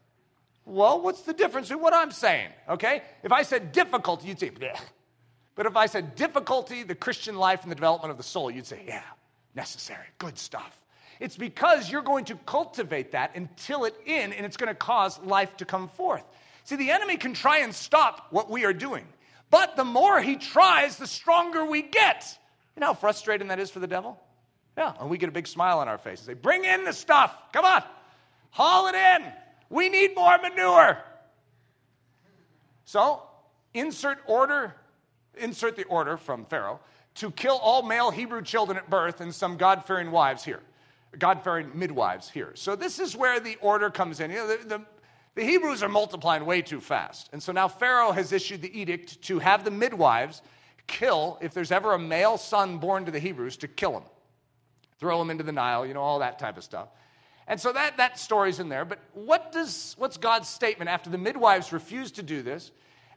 [0.66, 2.50] Well, what's the difference in what I'm saying?
[2.68, 3.02] Okay?
[3.24, 4.78] If I said difficulty, you'd say, Bleh.
[5.56, 8.68] But if I said difficulty, the Christian life and the development of the soul, you'd
[8.68, 9.02] say, yeah,
[9.56, 10.80] necessary, good stuff.
[11.20, 14.76] It's because you're going to cultivate that and till it in, and it's going to
[14.76, 16.24] cause life to come forth.
[16.64, 19.08] See, the enemy can try and stop what we are doing,
[19.50, 22.38] but the more he tries, the stronger we get.
[22.76, 24.20] You know how frustrating that is for the devil?
[24.78, 26.94] Yeah, and we get a big smile on our face and say, Bring in the
[26.94, 27.36] stuff.
[27.52, 27.84] Come on,
[28.52, 29.32] haul it in.
[29.70, 30.98] We need more manure.
[32.86, 33.22] So,
[33.74, 34.76] insert order,
[35.38, 36.80] insert the order from Pharaoh
[37.16, 40.62] to kill all male Hebrew children at birth and some God fearing wives here,
[41.18, 42.52] God fearing midwives here.
[42.54, 44.32] So, this is where the order comes in.
[44.32, 44.86] You know, the, the,
[45.38, 47.30] the Hebrews are multiplying way too fast.
[47.32, 50.42] And so now Pharaoh has issued the edict to have the midwives
[50.88, 54.04] kill, if there's ever a male son born to the Hebrews, to kill him.
[55.00, 56.88] Throw him into the Nile, you know, all that type of stuff.
[57.48, 58.84] And so that, that story's in there.
[58.84, 62.72] But what does, what's God's statement after the midwives refuse to do this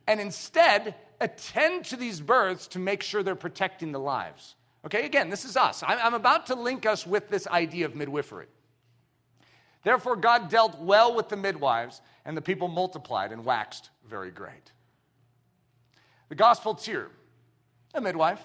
[0.07, 4.57] and instead attend to these births to make sure they're protecting the lives?
[4.85, 5.83] Okay, again, this is us.
[5.87, 8.47] I'm, I'm about to link us with this idea of midwifery.
[9.83, 14.73] Therefore, God dealt well with the midwives, and the people multiplied and waxed very great.
[16.29, 17.09] The gospel tear,
[17.95, 18.41] a midwife.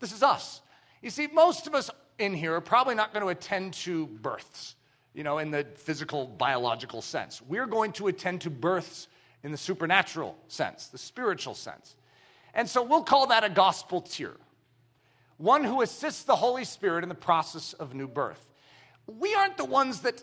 [0.00, 0.62] This is us.
[1.02, 4.74] You see, most of us in here are probably not going to attend to births
[5.14, 7.42] you know, in the physical, biological sense.
[7.42, 9.08] We're going to attend to births
[9.42, 11.96] in the supernatural sense, the spiritual sense.
[12.54, 14.36] And so we'll call that a gospel tear,
[15.36, 18.46] one who assists the Holy Spirit in the process of new birth.
[19.06, 20.22] We aren't the ones that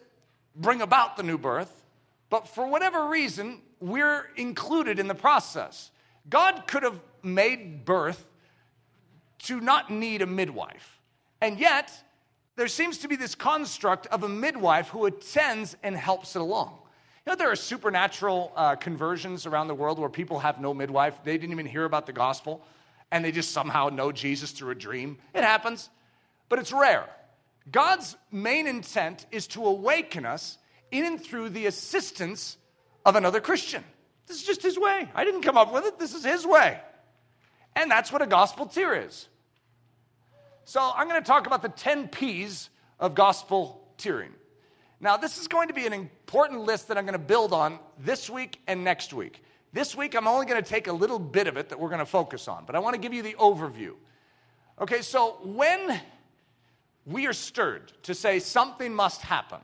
[0.58, 1.84] bring about the new birth,
[2.30, 5.92] but for whatever reason, we're included in the process.
[6.30, 8.26] God could have made birth
[9.44, 11.00] to not need a midwife,
[11.40, 11.92] and yet
[12.56, 16.80] there seems to be this construct of a midwife who attends and helps it along.
[17.26, 21.24] You know, there are supernatural uh, conversions around the world where people have no midwife.
[21.24, 22.66] They didn't even hear about the gospel,
[23.12, 25.18] and they just somehow know Jesus through a dream.
[25.36, 25.90] It happens,
[26.50, 27.06] but it's rare.
[27.72, 30.58] God's main intent is to awaken us
[30.92, 32.58] in and through the assistance
[33.06, 33.84] of another Christian.
[34.28, 35.10] This is just his way.
[35.14, 36.80] I didn't come up with it, this is his way.
[37.76, 39.28] And that's what a gospel tear is.
[40.66, 44.32] So I'm going to talk about the 10 P's of gospel tearing.
[45.00, 47.80] Now, this is going to be an important list that I'm going to build on
[48.00, 49.44] this week and next week.
[49.72, 52.00] This week, I'm only going to take a little bit of it that we're going
[52.00, 53.94] to focus on, but I want to give you the overview.
[54.82, 56.02] Okay, so when
[57.08, 59.60] we are stirred to say something must happen,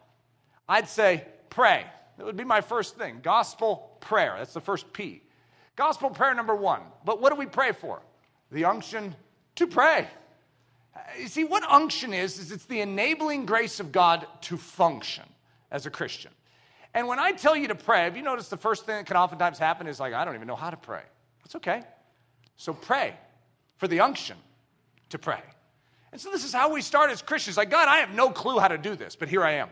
[0.67, 1.85] I'd say pray.
[2.17, 3.19] That would be my first thing.
[3.21, 4.35] Gospel prayer.
[4.37, 5.21] That's the first P.
[5.75, 6.81] Gospel prayer number one.
[7.03, 8.01] But what do we pray for?
[8.51, 9.15] The unction
[9.55, 10.07] to pray.
[11.19, 15.23] You see, what unction is, is it's the enabling grace of God to function
[15.71, 16.31] as a Christian.
[16.93, 19.17] And when I tell you to pray, have you noticed the first thing that can
[19.17, 21.01] oftentimes happen is like, I don't even know how to pray.
[21.43, 21.81] That's okay.
[22.55, 23.15] So pray
[23.77, 24.37] for the unction
[25.09, 25.41] to pray.
[26.13, 27.57] And so this is how we start as Christians.
[27.57, 29.69] Like, God, I have no clue how to do this, but here I am.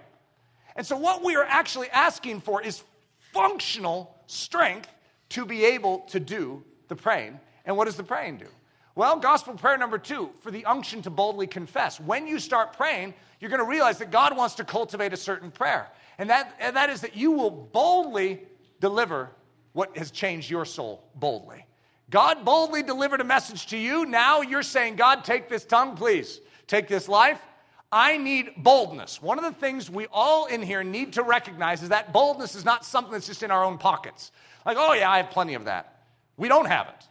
[0.76, 2.84] And so what we are actually asking for is
[3.32, 4.90] functional strength
[5.30, 7.40] to be able to do the praying.
[7.64, 8.48] And what does the praying do?
[8.96, 12.00] Well, gospel prayer number two, for the unction to boldly confess.
[12.00, 15.52] When you start praying, you're going to realize that God wants to cultivate a certain
[15.52, 15.90] prayer.
[16.18, 18.42] And that, and that is that you will boldly
[18.80, 19.30] deliver
[19.74, 21.68] what has changed your soul boldly.
[22.12, 24.06] God boldly delivered a message to you.
[24.06, 26.42] Now you're saying, God, take this tongue, please.
[26.68, 27.42] Take this life.
[27.90, 29.22] I need boldness.
[29.22, 32.66] One of the things we all in here need to recognize is that boldness is
[32.66, 34.32] not something that's just in our own pockets.
[34.66, 36.04] Like, oh, yeah, I have plenty of that.
[36.38, 37.08] We don't have it.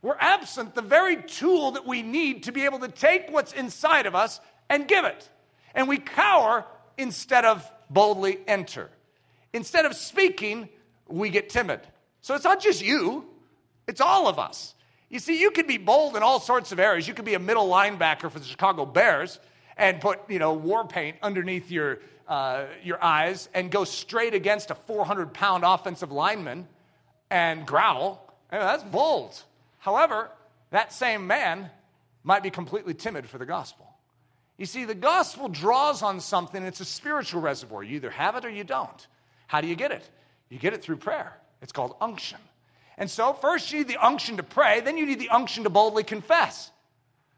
[0.00, 4.06] We're absent the very tool that we need to be able to take what's inside
[4.06, 5.28] of us and give it.
[5.74, 6.64] And we cower
[6.96, 8.90] instead of boldly enter.
[9.52, 10.68] Instead of speaking,
[11.06, 11.80] we get timid.
[12.20, 13.26] So it's not just you,
[13.88, 14.74] it's all of us.
[15.08, 17.08] You see, you can be bold in all sorts of areas.
[17.08, 19.40] You could be a middle linebacker for the Chicago Bears
[19.76, 24.70] and put, you know, war paint underneath your, uh, your eyes and go straight against
[24.70, 26.68] a 400 pound offensive lineman
[27.30, 28.32] and growl.
[28.50, 29.42] That's bold.
[29.78, 30.30] However,
[30.70, 31.70] that same man
[32.22, 33.86] might be completely timid for the gospel.
[34.58, 37.82] You see, the gospel draws on something, it's a spiritual reservoir.
[37.82, 39.06] You either have it or you don't.
[39.46, 40.08] How do you get it?
[40.50, 41.32] You get it through prayer.
[41.62, 42.38] It's called unction.
[42.98, 45.70] And so, first you need the unction to pray, then you need the unction to
[45.70, 46.70] boldly confess.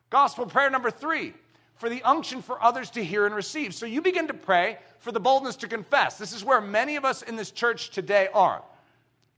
[0.08, 1.34] Gospel prayer number three,
[1.76, 3.74] for the unction for others to hear and receive.
[3.74, 6.18] So you begin to pray for the boldness to confess.
[6.18, 8.62] This is where many of us in this church today are.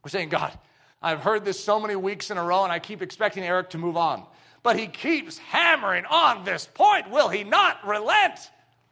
[0.03, 0.57] We're saying, God,
[1.03, 3.79] I've heard this so many weeks in a row, and I keep expecting Eric to
[3.79, 4.25] move on.
[4.63, 7.11] But he keeps hammering on this point.
[7.11, 8.51] Will he not relent?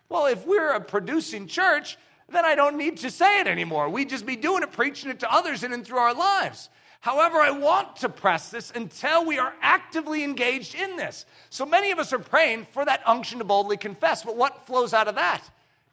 [0.08, 1.96] Well, if we're a producing church,
[2.28, 3.88] then I don't need to say it anymore.
[3.88, 6.68] We just be doing it, preaching it to others and in through our lives.
[7.00, 11.24] However, I want to press this until we are actively engaged in this.
[11.48, 14.22] So many of us are praying for that unction to boldly confess.
[14.22, 15.42] But what flows out of that?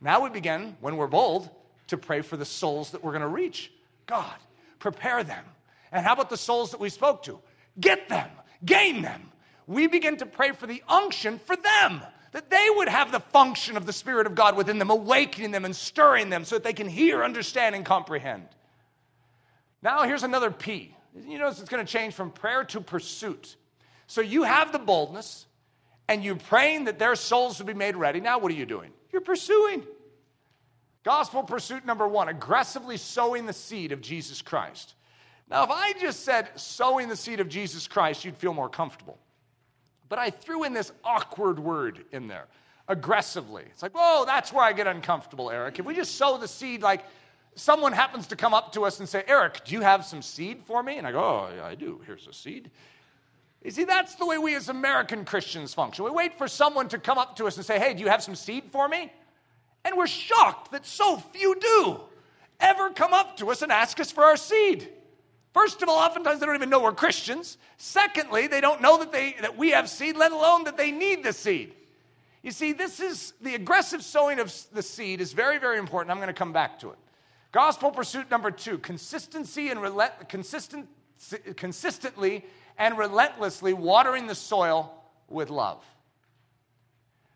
[0.01, 1.49] Now we begin, when we're bold,
[1.88, 3.72] to pray for the souls that we're going to reach.
[4.05, 4.36] God,
[4.80, 5.45] prepare them.
[5.93, 7.39] And how about the souls that we spoke to?
[7.80, 8.30] Get them,
[8.66, 9.32] gain them.
[9.66, 12.01] We begin to pray for the unction for them,
[12.34, 15.64] that they would have the function of the Spirit of God within them, awakening them
[15.64, 18.47] and stirring them so that they can hear, understand, and comprehend.
[19.82, 20.93] Now, here's another P.
[21.26, 23.55] You notice it's going to change from prayer to pursuit.
[24.07, 25.45] So you have the boldness,
[26.07, 28.20] and you're praying that their souls will be made ready.
[28.20, 28.91] Now, what are you doing?
[29.11, 29.84] You're pursuing.
[31.03, 34.93] Gospel pursuit number one aggressively sowing the seed of Jesus Christ.
[35.49, 39.18] Now, if I just said sowing the seed of Jesus Christ, you'd feel more comfortable.
[40.09, 42.47] But I threw in this awkward word in there
[42.88, 43.63] aggressively.
[43.72, 45.80] It's like, whoa, that's where I get uncomfortable, Eric.
[45.80, 47.03] If we just sow the seed, like
[47.58, 50.62] someone happens to come up to us and say, Eric, do you have some seed
[50.66, 50.97] for me?
[50.97, 52.01] And I go, oh, yeah, I do.
[52.05, 52.70] Here's a seed.
[53.64, 56.05] You see, that's the way we as American Christians function.
[56.05, 58.24] We wait for someone to come up to us and say, hey, do you have
[58.24, 59.12] some seed for me?
[59.84, 61.99] And we're shocked that so few do
[62.60, 64.89] ever come up to us and ask us for our seed.
[65.53, 67.58] First of all, oftentimes they don't even know we're Christians.
[67.78, 71.24] Secondly, they don't know that, they, that we have seed, let alone that they need
[71.24, 71.74] the seed.
[72.43, 76.12] You see, this is the aggressive sowing of the seed is very, very important.
[76.12, 76.97] I'm going to come back to it.
[77.58, 79.82] Gospel pursuit number two consistency and
[80.30, 80.88] consistent,
[81.55, 82.45] consistently
[82.78, 84.93] and relentlessly watering the soil
[85.28, 85.84] with love.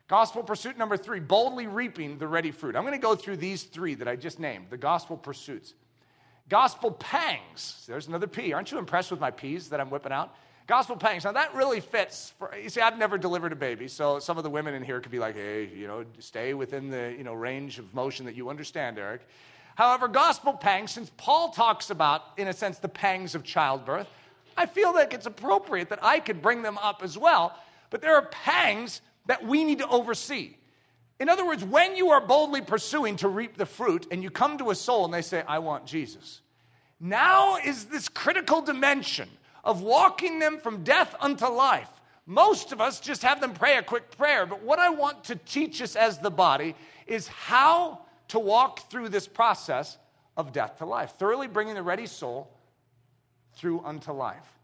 [0.08, 2.76] Gospel pursuit number three, boldly reaping the ready fruit.
[2.76, 5.74] I'm going to go through these three that I just named the gospel pursuits.
[6.50, 7.84] Gospel pangs.
[7.88, 8.54] There's another P.
[8.54, 10.36] Aren't you impressed with my P's that I'm whipping out?
[10.68, 11.24] Gospel pangs.
[11.24, 12.32] Now that really fits.
[12.38, 15.00] For, you see, I've never delivered a baby, so some of the women in here
[15.00, 18.36] could be like, "Hey, you know, stay within the you know range of motion that
[18.36, 19.22] you understand, Eric."
[19.82, 24.06] However, gospel pangs, since Paul talks about, in a sense, the pangs of childbirth,
[24.56, 27.58] I feel like it's appropriate that I could bring them up as well.
[27.90, 30.54] But there are pangs that we need to oversee.
[31.20, 34.60] In other words, when you are boldly pursuing to reap the fruit and you come
[34.60, 36.42] to a soul and they say, I want Jesus,
[37.00, 39.30] now is this critical dimension
[39.64, 41.90] of walking them from death unto life.
[42.28, 45.36] Most of us just have them pray a quick prayer, but what I want to
[45.38, 46.76] teach us as the body
[47.08, 48.02] is how
[48.32, 49.98] to walk through this process
[50.38, 52.50] of death to life, thoroughly bringing the ready soul
[53.56, 54.58] through unto life.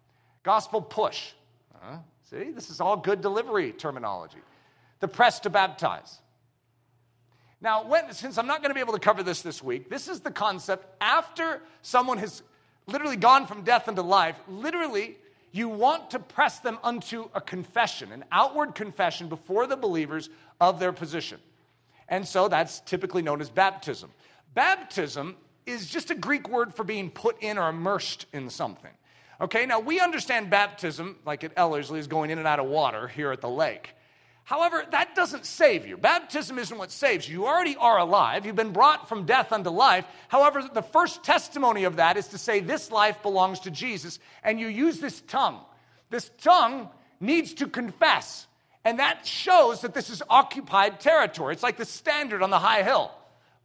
[0.43, 1.33] Gospel push.
[1.75, 1.97] Uh,
[2.29, 4.39] see, this is all good delivery terminology
[4.99, 6.17] the press to baptize.
[7.61, 10.07] Now, when, since I'm not going to be able to cover this this week, this
[10.07, 12.41] is the concept after someone has
[12.87, 15.17] literally gone from death into life, literally,
[15.51, 20.79] you want to press them unto a confession, an outward confession before the believers of
[20.79, 21.39] their position.
[22.09, 24.11] And so that's typically known as baptism.
[24.53, 25.35] Baptism
[25.65, 28.91] is just a Greek word for being put in or immersed in something.
[29.39, 33.07] Okay, now we understand baptism, like at Ellerslie, is going in and out of water
[33.07, 33.91] here at the lake.
[34.45, 35.97] However, that doesn't save you.
[35.97, 37.41] Baptism isn't what saves you.
[37.41, 38.45] You already are alive.
[38.45, 40.05] You've been brought from death unto life.
[40.29, 44.19] However, the first testimony of that is to say, This life belongs to Jesus.
[44.43, 45.59] And you use this tongue.
[46.09, 46.87] This tongue
[47.19, 48.46] needs to confess.
[48.87, 51.51] And that shows that this is occupied territory.
[51.51, 53.11] It's like the standard on the high hill.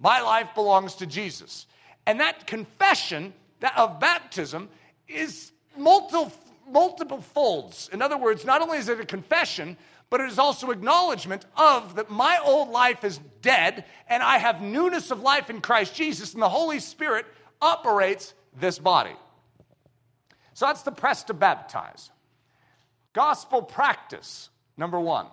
[0.01, 1.67] My life belongs to Jesus.
[2.05, 3.33] And that confession
[3.77, 4.69] of baptism
[5.07, 6.33] is multiple,
[6.69, 7.89] multiple folds.
[7.93, 9.77] In other words, not only is it a confession,
[10.11, 14.61] but it is also acknowledgement of that my old life is dead and I have
[14.61, 17.27] newness of life in Christ Jesus, and the Holy Spirit
[17.61, 19.15] operates this body.
[20.55, 22.11] So that's the press to baptize.
[23.13, 25.27] Gospel practice, number one,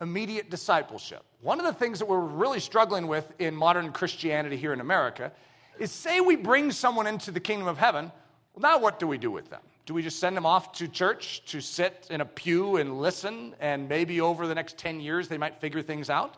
[0.00, 1.22] immediate discipleship.
[1.40, 5.32] One of the things that we're really struggling with in modern Christianity here in America
[5.78, 8.10] is say we bring someone into the kingdom of heaven,
[8.54, 9.60] well, now what do we do with them?
[9.86, 13.54] Do we just send them off to church to sit in a pew and listen,
[13.60, 16.36] and maybe over the next 10 years they might figure things out?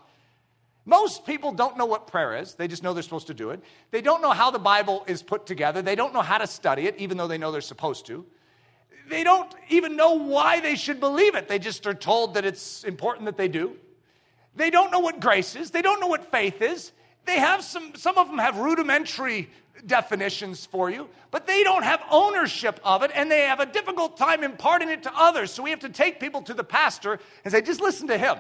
[0.85, 2.55] Most people don't know what prayer is.
[2.55, 3.61] They just know they're supposed to do it.
[3.91, 5.83] They don't know how the Bible is put together.
[5.83, 8.25] They don't know how to study it, even though they know they're supposed to.
[9.11, 11.49] They don't even know why they should believe it.
[11.49, 13.77] They just are told that it's important that they do.
[14.55, 15.73] They don't know what grace is.
[15.73, 16.93] They don't know what faith is.
[17.27, 19.51] They have some, some of them have rudimentary
[19.85, 24.17] definitions for you, but they don't have ownership of it and they have a difficult
[24.17, 25.51] time imparting it to others.
[25.51, 28.39] So we have to take people to the pastor and say, just listen to him.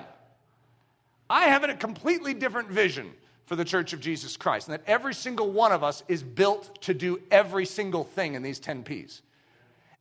[1.28, 3.12] I have a completely different vision
[3.46, 6.80] for the Church of Jesus Christ, and that every single one of us is built
[6.82, 9.22] to do every single thing in these 10 P's.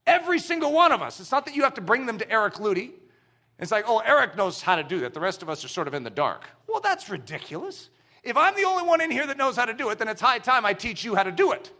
[0.06, 1.20] Every single one of us.
[1.20, 2.92] It's not that you have to bring them to Eric Ludy.
[3.58, 5.12] It's like, oh, Eric knows how to do that.
[5.12, 6.48] The rest of us are sort of in the dark.
[6.66, 7.90] Well, that's ridiculous.
[8.22, 10.20] If I'm the only one in here that knows how to do it, then it's
[10.20, 11.70] high time I teach you how to do it.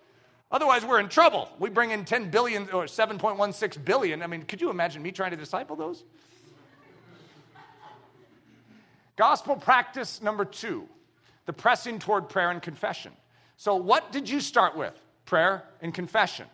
[0.50, 1.48] Otherwise, we're in trouble.
[1.58, 4.22] We bring in 10 billion or 7.16 billion.
[4.22, 6.04] I mean, could you imagine me trying to disciple those?
[9.16, 10.88] Gospel practice number two
[11.46, 13.12] the pressing toward prayer and confession.
[13.56, 14.94] So, what did you start with?
[15.24, 16.46] Prayer and confession.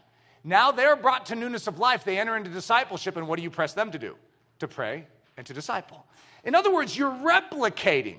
[0.47, 2.05] Now they're brought to newness of life.
[2.05, 4.15] They enter into discipleship, and what do you press them to do?
[4.61, 5.05] To pray
[5.37, 6.07] and to disciple.
[6.45, 8.19] In other words, you're replicating.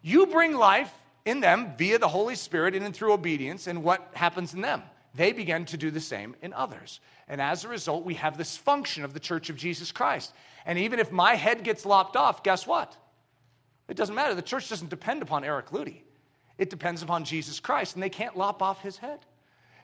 [0.00, 0.90] You bring life
[1.26, 4.82] in them via the Holy Spirit and through obedience, and what happens in them?
[5.14, 7.00] They begin to do the same in others.
[7.28, 10.32] And as a result, we have this function of the church of Jesus Christ.
[10.64, 12.96] And even if my head gets lopped off, guess what?
[13.86, 14.34] It doesn't matter.
[14.34, 16.00] The church doesn't depend upon Eric Ludy,
[16.56, 19.18] it depends upon Jesus Christ, and they can't lop off his head.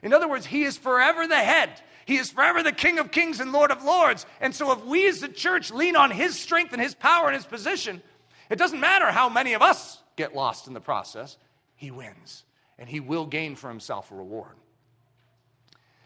[0.03, 1.81] In other words, he is forever the head.
[2.05, 4.25] He is forever the King of kings and Lord of lords.
[4.41, 7.35] And so, if we as the church lean on his strength and his power and
[7.35, 8.03] his position,
[8.49, 11.37] it doesn't matter how many of us get lost in the process,
[11.75, 12.43] he wins.
[12.77, 14.55] And he will gain for himself a reward.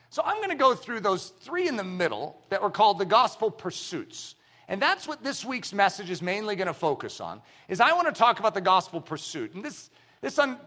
[0.10, 3.06] So I'm going to go through those three in the middle that were called the
[3.06, 4.36] gospel pursuits.
[4.68, 7.42] And that's what this week's message is mainly going to focus on.
[7.68, 9.54] Is I want to talk about the gospel pursuit.
[9.54, 9.90] And this
[10.22, 10.58] this un,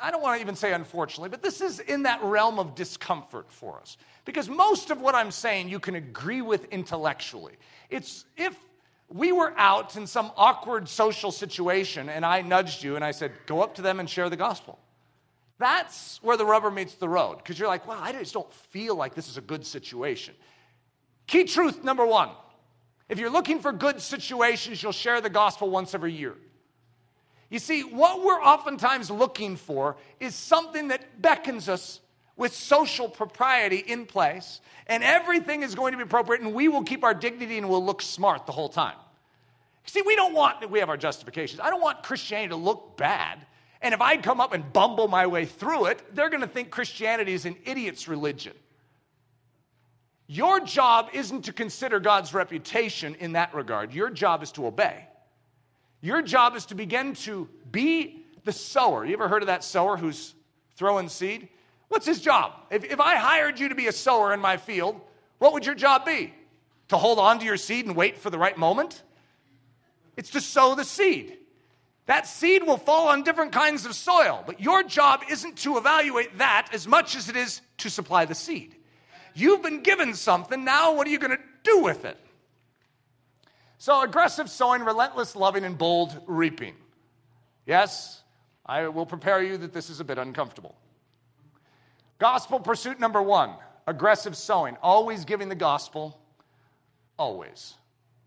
[0.00, 3.50] I don't want to even say unfortunately, but this is in that realm of discomfort
[3.50, 3.96] for us.
[4.24, 7.54] Because most of what I'm saying you can agree with intellectually.
[7.90, 8.56] It's if
[9.08, 13.32] we were out in some awkward social situation and I nudged you and I said,
[13.46, 14.78] go up to them and share the gospel.
[15.58, 18.94] That's where the rubber meets the road because you're like, well, I just don't feel
[18.94, 20.34] like this is a good situation.
[21.26, 22.30] Key truth number one
[23.08, 26.34] if you're looking for good situations, you'll share the gospel once every year.
[27.48, 32.00] You see, what we're oftentimes looking for is something that beckons us
[32.36, 36.82] with social propriety in place, and everything is going to be appropriate, and we will
[36.82, 38.96] keep our dignity and we'll look smart the whole time.
[39.86, 41.60] See, we don't want, we have our justifications.
[41.60, 43.46] I don't want Christianity to look bad.
[43.80, 46.70] And if I come up and bumble my way through it, they're going to think
[46.70, 48.54] Christianity is an idiot's religion.
[50.26, 53.94] Your job isn't to consider God's reputation in that regard.
[53.94, 55.06] Your job is to obey.
[56.00, 59.04] Your job is to begin to be the sower.
[59.04, 60.34] You ever heard of that sower who's
[60.76, 61.48] throwing seed?
[61.88, 62.52] What's his job?
[62.70, 65.00] If, if I hired you to be a sower in my field,
[65.38, 66.32] what would your job be?
[66.88, 69.02] To hold on to your seed and wait for the right moment?
[70.16, 71.38] It's to sow the seed.
[72.06, 76.38] That seed will fall on different kinds of soil, but your job isn't to evaluate
[76.38, 78.76] that as much as it is to supply the seed.
[79.34, 82.16] You've been given something, now what are you going to do with it?
[83.78, 86.74] So, aggressive sowing, relentless loving, and bold reaping.
[87.66, 88.22] Yes,
[88.64, 90.74] I will prepare you that this is a bit uncomfortable.
[92.18, 93.54] Gospel pursuit number one
[93.86, 96.18] aggressive sowing, always giving the gospel,
[97.18, 97.74] always.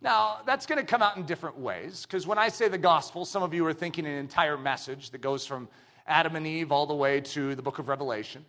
[0.02, 3.26] Now, that's going to come out in different ways, because when I say the gospel,
[3.26, 5.68] some of you are thinking an entire message that goes from
[6.08, 8.45] Adam and Eve all the way to the book of Revelation.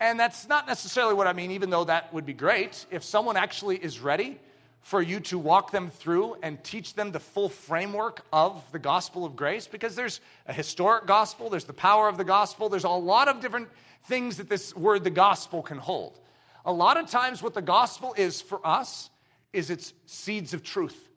[0.00, 2.86] And that's not necessarily what I mean, even though that would be great.
[2.90, 4.40] If someone actually is ready
[4.82, 9.24] for you to walk them through and teach them the full framework of the gospel
[9.24, 12.88] of grace, because there's a historic gospel, there's the power of the gospel, there's a
[12.90, 13.68] lot of different
[14.04, 16.18] things that this word, the gospel, can hold.
[16.64, 19.10] A lot of times, what the gospel is for us
[19.52, 21.08] is it's seeds of truth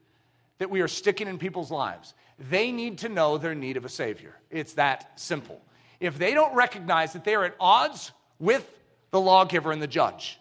[0.59, 2.13] that we are sticking in people's lives.
[2.49, 4.36] They need to know their need of a Savior.
[4.51, 5.61] It's that simple.
[5.99, 8.70] If they don't recognize that they are at odds with
[9.11, 10.39] the lawgiver and the judge,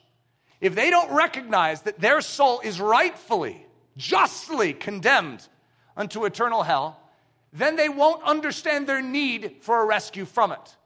[0.61, 5.47] if they don't recognize that their soul is rightfully, justly condemned
[5.97, 7.01] unto eternal hell,
[7.53, 10.77] then they won't understand their need for a rescue from it.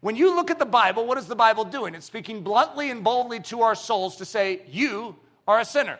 [0.00, 1.94] When you look at the Bible, what is the Bible doing?
[1.94, 5.16] It's speaking bluntly and boldly to our souls to say, You
[5.48, 5.98] are a sinner.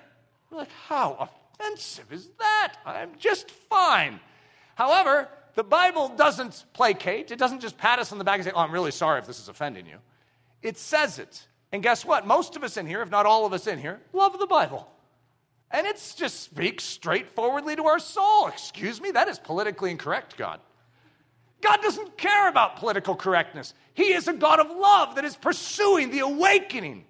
[0.51, 1.29] We're like, how
[1.59, 2.75] offensive is that?
[2.85, 4.21] I'm just fine.
[4.77, 7.33] However, the Bible doesn't placate.
[7.33, 9.27] It doesn't just pat us on the back and say, Oh, I'm really sorry if
[9.27, 9.99] this is offending you.
[10.63, 11.47] It says it.
[11.77, 12.27] And guess what?
[12.27, 14.91] Most of us in here, if not all of us in here, love the Bible.
[15.71, 18.47] And it just speaks straightforwardly to our soul.
[18.47, 20.61] Excuse me, that is politically incorrect, God.
[21.61, 23.75] God doesn't care about political correctness.
[23.93, 27.05] He is a God of love that is pursuing the awakening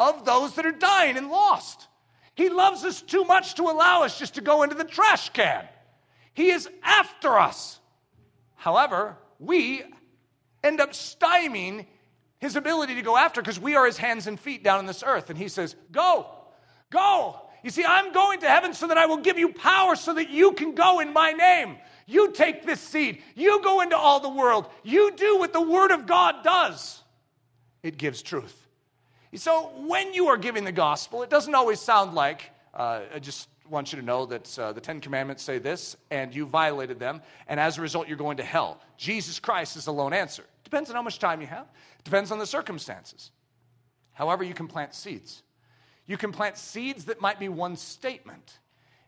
[0.00, 1.86] of those that are dying and lost.
[2.34, 5.64] He loves us too much to allow us just to go into the trash can.
[6.34, 7.78] He is after us.
[8.56, 9.84] However, we
[10.64, 11.86] end up stymieing
[12.38, 15.02] his ability to go after because we are his hands and feet down on this
[15.04, 15.30] earth.
[15.30, 16.26] And he says, Go,
[16.90, 17.40] go.
[17.62, 20.30] You see, I'm going to heaven so that I will give you power so that
[20.30, 21.76] you can go in my name.
[22.06, 25.90] You take this seed, you go into all the world, you do what the Word
[25.90, 27.02] of God does.
[27.82, 28.66] It gives truth.
[29.34, 33.48] So when you are giving the gospel, it doesn't always sound like, uh, I just
[33.68, 37.20] want you to know that uh, the Ten Commandments say this, and you violated them,
[37.46, 38.80] and as a result, you're going to hell.
[38.96, 40.44] Jesus Christ is the lone answer.
[40.68, 41.66] Depends on how much time you have,
[42.04, 43.30] depends on the circumstances.
[44.12, 45.42] However, you can plant seeds.
[46.06, 48.58] You can plant seeds that might be one statement,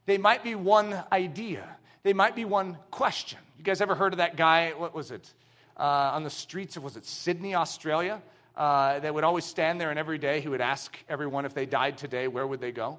[0.07, 1.69] they might be one idea,
[2.03, 3.39] they might be one question.
[3.59, 4.71] You guys ever heard of that guy?
[4.71, 5.33] What was it?
[5.81, 8.21] uh, on the streets of, was it Sydney, Australia?
[8.55, 11.65] Uh, that would always stand there, and every day he would ask everyone if they
[11.65, 12.99] died today, where would they go?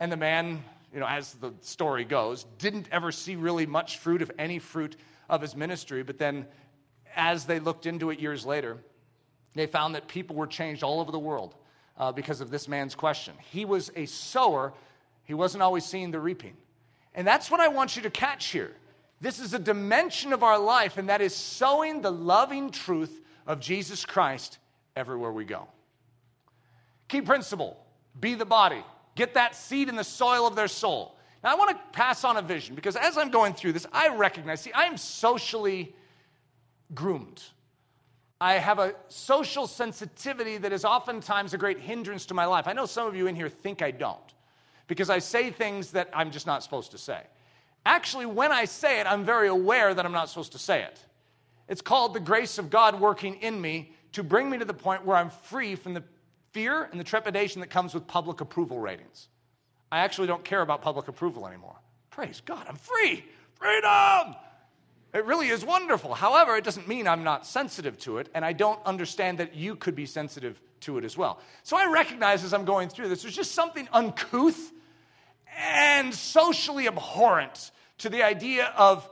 [0.00, 4.22] And the man, you know, as the story goes, didn't ever see really much fruit,
[4.22, 4.96] of any fruit,
[5.28, 6.02] of his ministry.
[6.02, 6.46] But then,
[7.16, 8.78] as they looked into it years later,
[9.54, 11.54] they found that people were changed all over the world
[11.98, 13.34] uh, because of this man's question.
[13.50, 14.72] He was a sower,
[15.24, 16.56] he wasn't always seeing the reaping.
[17.14, 18.72] And that's what I want you to catch here.
[19.20, 23.60] This is a dimension of our life, and that is sowing the loving truth of
[23.60, 24.58] Jesus Christ
[24.94, 25.68] everywhere we go.
[27.08, 27.78] Key principle
[28.18, 28.82] be the body,
[29.14, 31.16] get that seed in the soil of their soul.
[31.42, 34.08] Now, I want to pass on a vision because as I'm going through this, I
[34.08, 35.94] recognize, see, I am socially
[36.94, 37.42] groomed.
[38.40, 42.68] I have a social sensitivity that is oftentimes a great hindrance to my life.
[42.68, 44.18] I know some of you in here think I don't
[44.88, 47.20] because I say things that I'm just not supposed to say.
[47.86, 50.98] Actually, when I say it, I'm very aware that I'm not supposed to say it.
[51.68, 55.04] It's called the grace of God working in me to bring me to the point
[55.04, 56.02] where I'm free from the
[56.52, 59.28] fear and the trepidation that comes with public approval ratings.
[59.90, 61.76] I actually don't care about public approval anymore.
[62.10, 63.24] Praise God, I'm free.
[63.54, 64.36] Freedom!
[65.16, 66.12] It really is wonderful.
[66.12, 69.74] However, it doesn't mean I'm not sensitive to it, and I don't understand that you
[69.74, 71.40] could be sensitive to it as well.
[71.62, 74.72] So I recognize as I'm going through this, there's just something uncouth
[75.56, 79.08] and socially abhorrent to the idea of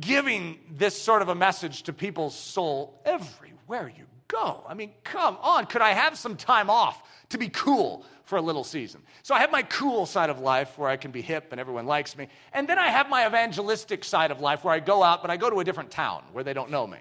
[0.00, 4.64] giving this sort of a message to people's soul everywhere you go.
[4.66, 5.66] I mean, come on.
[5.66, 9.02] Could I have some time off to be cool for a little season?
[9.22, 11.86] So I have my cool side of life where I can be hip and everyone
[11.86, 12.28] likes me.
[12.52, 15.36] And then I have my evangelistic side of life where I go out, but I
[15.36, 16.98] go to a different town where they don't know me.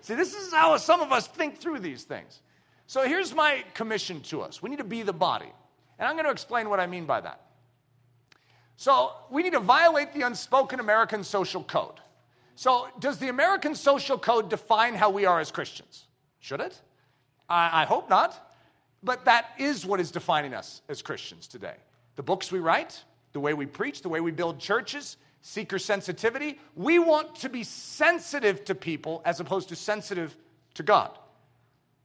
[0.00, 2.40] See, this is how some of us think through these things.
[2.86, 5.52] So here's my commission to us we need to be the body.
[5.98, 7.40] And I'm going to explain what I mean by that.
[8.76, 12.00] So we need to violate the unspoken American social code.
[12.56, 16.06] So, does the American social code define how we are as Christians?
[16.40, 16.80] Should it?
[17.48, 18.54] I, I, hope not.
[19.02, 21.74] But that is what is defining us as Christians today.
[22.16, 23.04] The books we write,
[23.34, 26.58] the way we preach, the way we build churches, seeker sensitivity.
[26.74, 30.34] We want to be sensitive to people as opposed to sensitive
[30.74, 31.10] to God.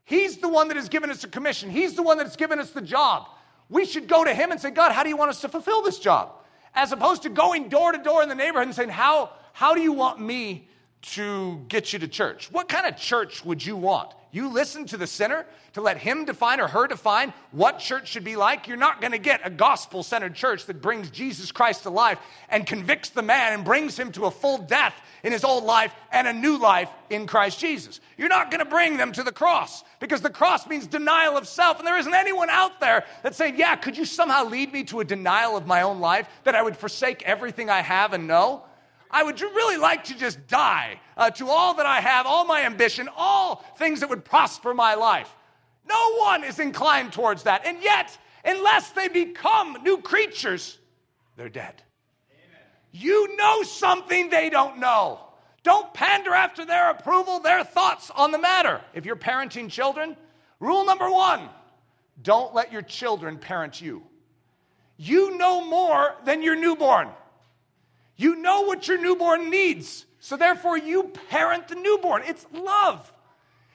[0.03, 2.59] He's the one that has given us a commission, He's the one that has given
[2.59, 3.29] us the job.
[3.69, 5.81] We should go to Him and say, God, how do you want us to fulfill
[5.81, 6.33] this job?
[6.75, 9.81] As opposed to going door to door in the neighborhood and saying, How, how do
[9.81, 10.67] you want me
[11.01, 12.51] to get you to church?
[12.51, 14.13] What kind of church would you want?
[14.31, 18.23] You listen to the sinner to let him define or her define what church should
[18.23, 18.67] be like.
[18.67, 22.17] You're not going to get a gospel centered church that brings Jesus Christ to life
[22.49, 24.93] and convicts the man and brings him to a full death
[25.23, 27.99] in his old life and a new life in Christ Jesus.
[28.17, 31.47] You're not going to bring them to the cross because the cross means denial of
[31.47, 31.79] self.
[31.79, 35.01] And there isn't anyone out there that's saying, Yeah, could you somehow lead me to
[35.01, 38.63] a denial of my own life that I would forsake everything I have and know?
[39.11, 42.63] I would really like to just die uh, to all that I have, all my
[42.63, 45.33] ambition, all things that would prosper my life.
[45.87, 47.65] No one is inclined towards that.
[47.65, 50.79] And yet, unless they become new creatures,
[51.35, 51.83] they're dead.
[52.31, 52.65] Amen.
[52.91, 55.19] You know something they don't know.
[55.63, 58.81] Don't pander after their approval, their thoughts on the matter.
[58.93, 60.15] If you're parenting children,
[60.59, 61.49] rule number one
[62.21, 64.03] don't let your children parent you.
[64.97, 67.09] You know more than your newborn.
[68.21, 70.05] You know what your newborn needs.
[70.19, 72.21] So therefore, you parent the newborn.
[72.23, 73.11] It's love.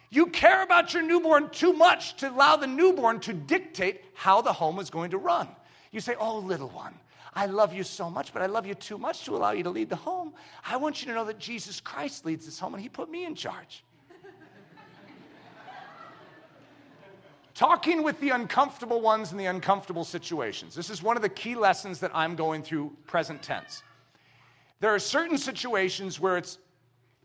[0.09, 4.53] You care about your newborn too much to allow the newborn to dictate how the
[4.53, 5.49] home is going to run.
[5.91, 6.95] You say, Oh, little one,
[7.35, 9.71] I love you so much, but I love you too much to allow you to
[9.71, 10.33] lead the home.
[10.65, 13.25] I want you to know that Jesus Christ leads this home and he put me
[13.25, 13.83] in charge.
[17.55, 20.77] Talking with the uncomfortable ones in the uncomfortable situations.
[20.77, 23.83] This is one of the key lessons that I'm going through present tense.
[24.81, 26.59] There are certain situations where it's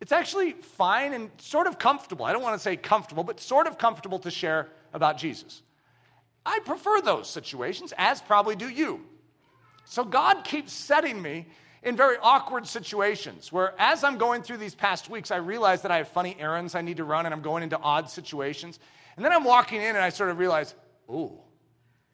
[0.01, 2.25] it's actually fine and sort of comfortable.
[2.25, 5.61] I don't want to say comfortable, but sort of comfortable to share about Jesus.
[6.43, 9.01] I prefer those situations, as probably do you.
[9.85, 11.45] So God keeps setting me
[11.83, 15.91] in very awkward situations where, as I'm going through these past weeks, I realize that
[15.91, 18.79] I have funny errands I need to run and I'm going into odd situations.
[19.15, 20.73] And then I'm walking in and I sort of realize,
[21.11, 21.37] ooh,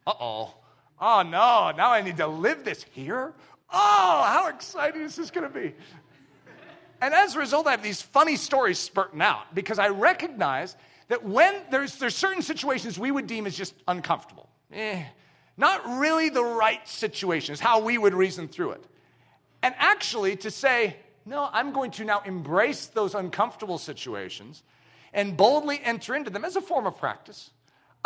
[0.05, 0.55] uh oh.
[0.99, 3.33] Oh no, now I need to live this here?
[3.71, 5.73] Oh, how exciting is this going to be?
[7.01, 10.75] And as a result, I have these funny stories spurting out because I recognize
[11.09, 15.03] that when there's, there's certain situations we would deem as just uncomfortable, eh,
[15.57, 18.83] not really the right situation, is how we would reason through it.
[19.61, 20.95] And actually, to say,
[21.25, 24.63] no, I'm going to now embrace those uncomfortable situations
[25.13, 27.51] and boldly enter into them as a form of practice.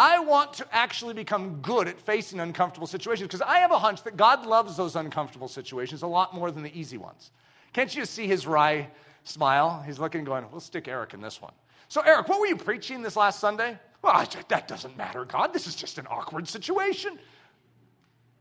[0.01, 4.01] I want to actually become good at facing uncomfortable situations because I have a hunch
[4.01, 7.29] that God loves those uncomfortable situations a lot more than the easy ones.
[7.71, 8.87] Can't you see his wry
[9.25, 9.83] smile.
[9.85, 11.53] He's looking, going, We'll stick Eric in this one.
[11.87, 13.77] So, Eric, what were you preaching this last Sunday?
[14.01, 15.53] Well, that doesn't matter, God.
[15.53, 17.19] This is just an awkward situation.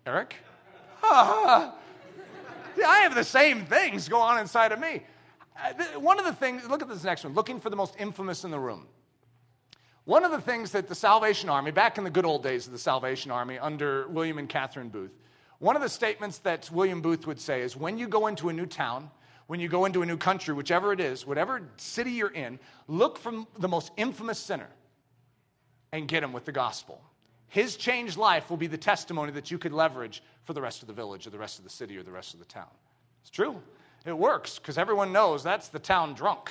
[0.07, 0.37] Eric?
[1.03, 1.75] Ah.
[2.87, 5.03] I have the same things go on inside of me.
[5.63, 8.45] Uh, one of the things, look at this next one, looking for the most infamous
[8.45, 8.87] in the room.
[10.05, 12.73] One of the things that the Salvation Army, back in the good old days of
[12.73, 15.13] the Salvation Army under William and Catherine Booth,
[15.59, 18.53] one of the statements that William Booth would say is when you go into a
[18.53, 19.11] new town,
[19.47, 23.19] when you go into a new country, whichever it is, whatever city you're in, look
[23.19, 24.69] for the most infamous sinner
[25.93, 27.03] and get him with the gospel.
[27.49, 30.87] His changed life will be the testimony that you could leverage for the rest of
[30.87, 32.71] the village or the rest of the city or the rest of the town.
[33.21, 33.61] It's true.
[34.07, 36.51] It works because everyone knows that's the town drunk.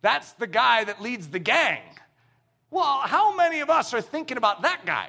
[0.00, 1.82] That's the guy that leads the gang.
[2.70, 5.08] Well, how many of us are thinking about that guy?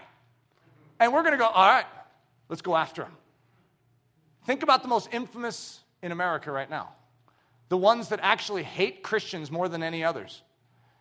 [0.99, 1.85] And we're going to go, all right,
[2.49, 3.15] let's go after him.
[4.45, 6.89] Think about the most infamous in America right now
[7.71, 10.41] the ones that actually hate Christians more than any others.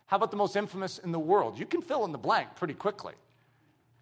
[0.05, 1.59] How about the most infamous in the world?
[1.59, 3.13] You can fill in the blank pretty quickly.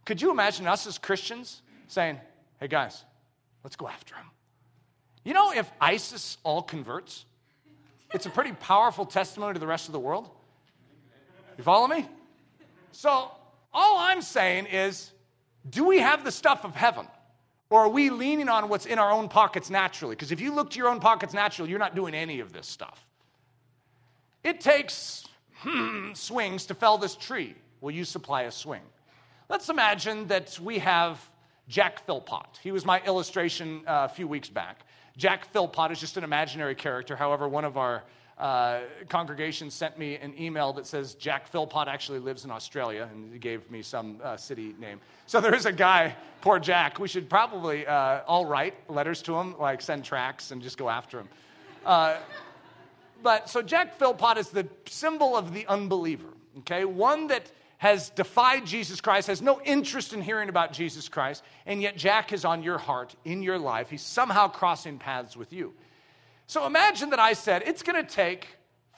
[0.06, 2.20] Could you imagine us as Christians saying,
[2.60, 3.04] hey guys,
[3.64, 4.26] let's go after him?
[5.24, 7.26] You know, if ISIS all converts,
[8.14, 10.30] it's a pretty powerful testimony to the rest of the world.
[11.58, 12.08] You follow me?
[12.92, 13.32] So,
[13.74, 15.12] all I'm saying is
[15.70, 17.08] do we have the stuff of heaven?
[17.70, 20.16] Or are we leaning on what's in our own pockets naturally?
[20.16, 22.66] Because if you look to your own pockets naturally, you're not doing any of this
[22.66, 23.06] stuff.
[24.44, 25.26] It takes
[25.58, 27.56] hmm, swings to fell this tree.
[27.82, 28.82] Will you supply a swing?
[29.50, 31.20] Let's imagine that we have
[31.68, 32.60] Jack Philpott.
[32.64, 34.82] He was my illustration uh, a few weeks back.
[35.18, 37.16] Jack Philpott is just an imaginary character.
[37.16, 38.04] However, one of our
[38.40, 43.34] uh, congregation sent me an email that says Jack Philpott actually lives in Australia, and
[43.34, 45.02] he gave me some uh, city name.
[45.28, 47.00] So there is a guy, poor Jack.
[47.00, 50.90] We should probably uh, all write letters to him, like send tracts and just go
[50.90, 51.30] after him.
[51.86, 52.18] Uh,
[53.22, 56.30] but so Jack Philpott is the symbol of the unbeliever,
[56.60, 56.86] okay?
[56.86, 61.82] One that has defied Jesus Christ, has no interest in hearing about Jesus Christ, and
[61.82, 63.90] yet Jack is on your heart, in your life.
[63.90, 65.74] He's somehow crossing paths with you.
[66.50, 68.48] So imagine that I said it's going to take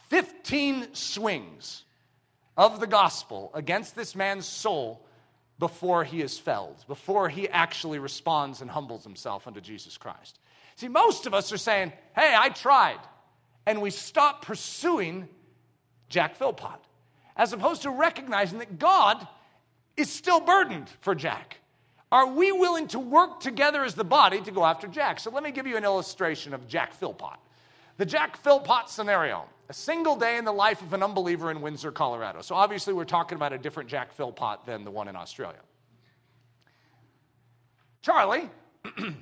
[0.07, 1.83] 15 swings
[2.55, 5.05] of the gospel against this man's soul
[5.59, 10.39] before he is felled, before he actually responds and humbles himself unto Jesus Christ.
[10.77, 13.01] See, most of us are saying, hey, I tried.
[13.65, 15.27] And we stop pursuing
[16.07, 16.79] Jack Philpott,
[17.35, 19.27] as opposed to recognizing that God
[19.97, 21.57] is still burdened for Jack.
[22.11, 25.19] Are we willing to work together as the body to go after Jack?
[25.19, 27.39] So let me give you an illustration of Jack Philpott.
[27.97, 31.93] The Jack Philpott scenario a single day in the life of an unbeliever in Windsor,
[31.93, 32.41] Colorado.
[32.41, 35.61] So obviously, we're talking about a different Jack Philpott than the one in Australia.
[38.01, 38.49] Charlie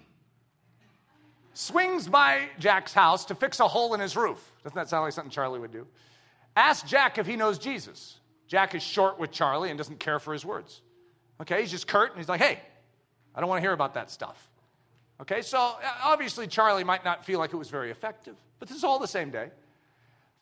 [1.54, 4.44] swings by Jack's house to fix a hole in his roof.
[4.64, 5.86] Doesn't that sound like something Charlie would do?
[6.56, 8.18] Ask Jack if he knows Jesus.
[8.48, 10.82] Jack is short with Charlie and doesn't care for his words.
[11.40, 12.60] Okay, he's just curt and he's like, hey,
[13.36, 14.50] I don't want to hear about that stuff.
[15.22, 15.74] Okay, so uh,
[16.04, 19.08] obviously Charlie might not feel like it was very effective, but this is all the
[19.08, 19.50] same day.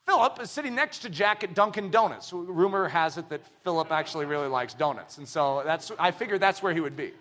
[0.06, 2.32] Philip is sitting next to Jack at Dunkin' Donuts.
[2.32, 6.64] Rumor has it that Philip actually really likes donuts, and so that's I figured that's
[6.64, 7.12] where he would be.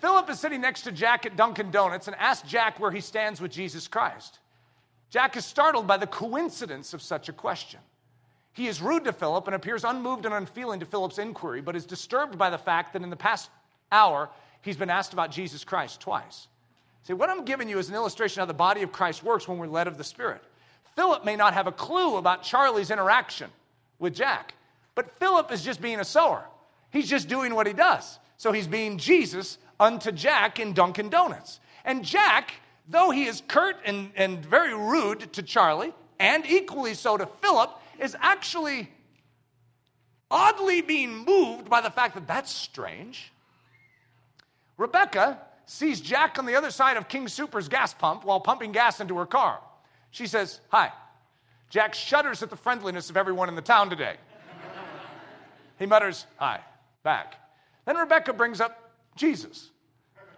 [0.00, 3.40] Philip is sitting next to Jack at Dunkin' Donuts and asks Jack where he stands
[3.40, 4.38] with Jesus Christ.
[5.08, 7.80] Jack is startled by the coincidence of such a question.
[8.52, 11.86] He is rude to Philip and appears unmoved and unfeeling to Philip's inquiry, but is
[11.86, 13.48] disturbed by the fact that in the past
[13.90, 14.28] hour
[14.64, 16.48] he's been asked about Jesus Christ twice.
[17.04, 19.46] See, what I'm giving you is an illustration of how the body of Christ works
[19.46, 20.42] when we're led of the Spirit.
[20.96, 23.50] Philip may not have a clue about Charlie's interaction
[23.98, 24.54] with Jack,
[24.94, 26.44] but Philip is just being a sower.
[26.90, 28.18] He's just doing what he does.
[28.36, 31.60] So he's being Jesus unto Jack in Dunkin' Donuts.
[31.84, 32.54] And Jack,
[32.88, 37.70] though he is curt and, and very rude to Charlie, and equally so to Philip,
[37.98, 38.90] is actually
[40.30, 43.32] oddly being moved by the fact that that's strange.
[44.76, 49.00] Rebecca sees Jack on the other side of King Soopers gas pump while pumping gas
[49.00, 49.60] into her car.
[50.10, 50.92] She says, Hi.
[51.70, 54.16] Jack shudders at the friendliness of everyone in the town today.
[55.78, 56.60] he mutters, Hi,
[57.02, 57.34] back.
[57.84, 59.70] Then Rebecca brings up Jesus.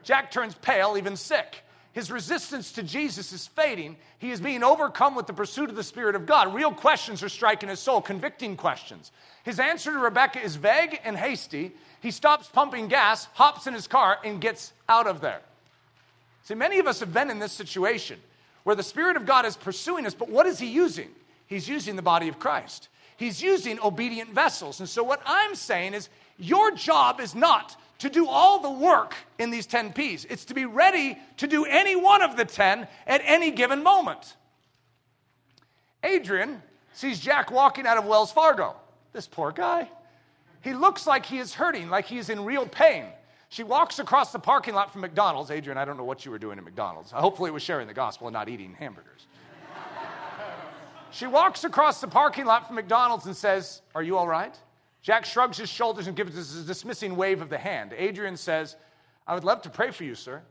[0.02, 1.62] Jack turns pale, even sick.
[1.96, 3.96] His resistance to Jesus is fading.
[4.18, 6.54] He is being overcome with the pursuit of the Spirit of God.
[6.54, 9.12] Real questions are striking his soul, convicting questions.
[9.44, 11.72] His answer to Rebecca is vague and hasty,
[12.06, 15.40] he stops pumping gas, hops in his car, and gets out of there.
[16.44, 18.20] See, many of us have been in this situation
[18.62, 21.08] where the Spirit of God is pursuing us, but what is he using?
[21.48, 22.90] He's using the body of Christ.
[23.16, 24.78] He's using obedient vessels.
[24.78, 29.16] And so, what I'm saying is, your job is not to do all the work
[29.40, 32.86] in these 10 P's, it's to be ready to do any one of the 10
[33.08, 34.36] at any given moment.
[36.04, 38.76] Adrian sees Jack walking out of Wells Fargo.
[39.12, 39.88] This poor guy.
[40.66, 43.04] He looks like he is hurting, like he is in real pain.
[43.50, 45.52] She walks across the parking lot from McDonald's.
[45.52, 47.12] Adrian, I don't know what you were doing at McDonald's.
[47.12, 49.28] Hopefully, it was sharing the gospel and not eating hamburgers.
[51.12, 54.58] she walks across the parking lot from McDonald's and says, Are you all right?
[55.02, 57.94] Jack shrugs his shoulders and gives us a dismissing wave of the hand.
[57.96, 58.74] Adrian says,
[59.24, 60.42] I would love to pray for you, sir.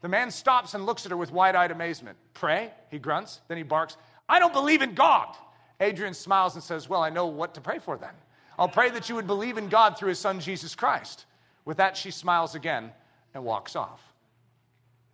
[0.00, 2.16] The man stops and looks at her with wide eyed amazement.
[2.32, 2.72] Pray?
[2.90, 3.42] He grunts.
[3.48, 3.98] Then he barks,
[4.30, 5.36] I don't believe in God.
[5.78, 8.14] Adrian smiles and says, Well, I know what to pray for then.
[8.58, 11.26] I'll pray that you would believe in God through his son, Jesus Christ.
[11.64, 12.90] With that, she smiles again
[13.34, 14.00] and walks off.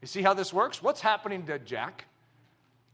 [0.01, 0.82] You see how this works?
[0.82, 2.07] What's happening to Jack?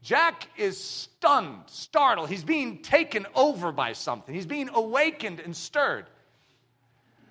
[0.02, 2.30] Jack is stunned, startled.
[2.30, 4.34] He's being taken over by something.
[4.34, 6.06] He's being awakened and stirred.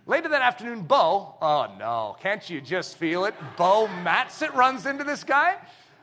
[0.06, 3.36] Later that afternoon, Bo, oh no, can't you just feel it?
[3.58, 5.58] Bo Matsit runs into this guy.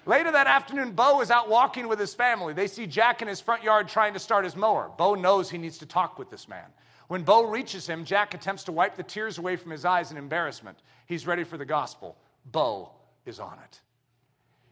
[0.07, 2.53] Later that afternoon, Bo is out walking with his family.
[2.53, 4.91] They see Jack in his front yard trying to start his mower.
[4.97, 6.67] Bo knows he needs to talk with this man.
[7.09, 10.17] When Bo reaches him, Jack attempts to wipe the tears away from his eyes in
[10.17, 10.79] embarrassment.
[11.07, 12.17] He's ready for the gospel.
[12.51, 12.91] Bo
[13.25, 13.81] is on it.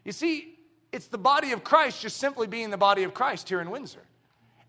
[0.03, 0.59] You see,
[0.91, 4.03] it's the body of Christ just simply being the body of Christ here in Windsor.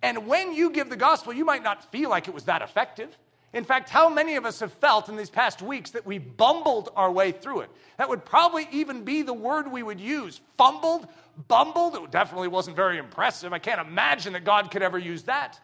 [0.02, 3.16] And when you give the gospel, you might not feel like it was that effective.
[3.52, 6.90] In fact, how many of us have felt in these past weeks that we bumbled
[6.94, 7.70] our way through it?
[7.96, 10.40] That would probably even be the word we would use.
[10.58, 11.06] Fumbled,
[11.48, 11.96] bumbled.
[11.96, 13.52] It definitely wasn't very impressive.
[13.52, 15.58] I can't imagine that God could ever use that.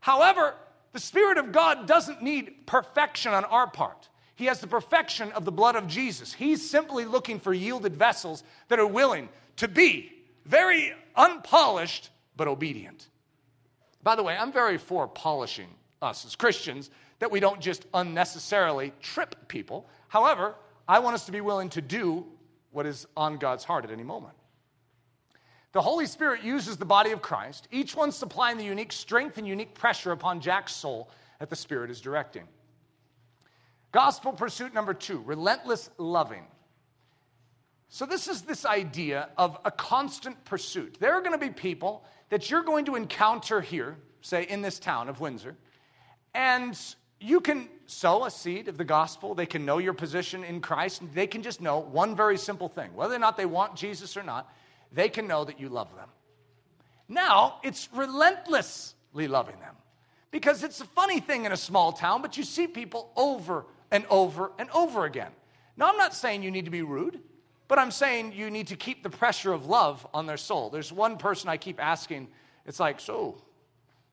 [0.00, 0.54] However,
[0.92, 4.08] the Spirit of God doesn't need perfection on our part.
[4.34, 6.32] He has the perfection of the blood of Jesus.
[6.32, 10.12] He's simply looking for yielded vessels that are willing to be
[10.44, 13.08] very unpolished but obedient.
[14.02, 15.68] By the way, I'm very for polishing
[16.00, 16.90] us as Christians
[17.20, 19.86] that we don't just unnecessarily trip people.
[20.08, 20.56] However,
[20.88, 22.26] I want us to be willing to do
[22.72, 24.34] what is on God's heart at any moment.
[25.72, 29.48] The Holy Spirit uses the body of Christ, each one supplying the unique strength and
[29.48, 32.44] unique pressure upon Jack's soul that the Spirit is directing.
[33.90, 36.44] Gospel pursuit number two relentless loving.
[37.88, 40.96] So, this is this idea of a constant pursuit.
[40.98, 44.78] There are going to be people that you're going to encounter here, say in this
[44.78, 45.56] town of Windsor,
[46.34, 46.78] and
[47.20, 49.34] you can sow a seed of the gospel.
[49.34, 51.02] They can know your position in Christ.
[51.14, 54.22] They can just know one very simple thing whether or not they want Jesus or
[54.22, 54.50] not,
[54.92, 56.08] they can know that you love them.
[57.08, 59.74] Now, it's relentlessly loving them
[60.30, 64.06] because it's a funny thing in a small town, but you see people over and
[64.08, 65.30] over and over again.
[65.76, 67.20] Now, I'm not saying you need to be rude,
[67.68, 70.70] but I'm saying you need to keep the pressure of love on their soul.
[70.70, 72.28] There's one person I keep asking,
[72.66, 73.42] it's like, so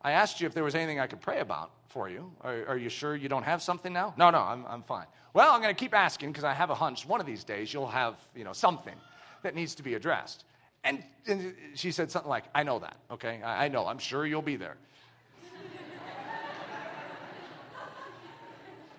[0.02, 2.32] I asked you if there was anything I could pray about for you.
[2.42, 4.14] Are, are you sure you don't have something now?
[4.18, 5.08] No, no, I'm, I'm fine.
[5.34, 7.74] Well, I'm going to keep asking because I have a hunch one of these days
[7.74, 8.96] you'll have, you know, something
[9.44, 10.44] that needs to be addressed.
[10.84, 13.42] And, and she said something like, I know that, okay?
[13.44, 14.78] I, I know, I'm sure you'll be there.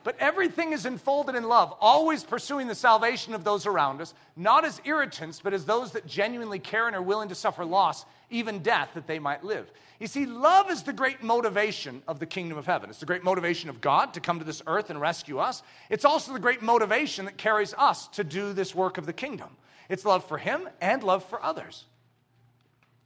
[0.03, 4.65] But everything is enfolded in love, always pursuing the salvation of those around us, not
[4.65, 8.61] as irritants, but as those that genuinely care and are willing to suffer loss, even
[8.61, 9.71] death, that they might live.
[9.99, 12.89] You see, love is the great motivation of the kingdom of heaven.
[12.89, 15.63] It's the great motivation of God to come to this earth and rescue us.
[15.91, 19.51] It's also the great motivation that carries us to do this work of the kingdom.
[19.91, 21.85] It's love for Him and love for others.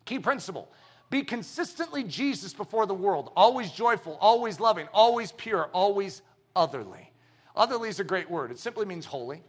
[0.05, 0.70] Key principle
[1.11, 6.22] be consistently Jesus before the world, always joyful, always loving, always pure, always
[6.57, 7.11] otherly.
[7.55, 9.43] Otherly is a great word, it simply means holy.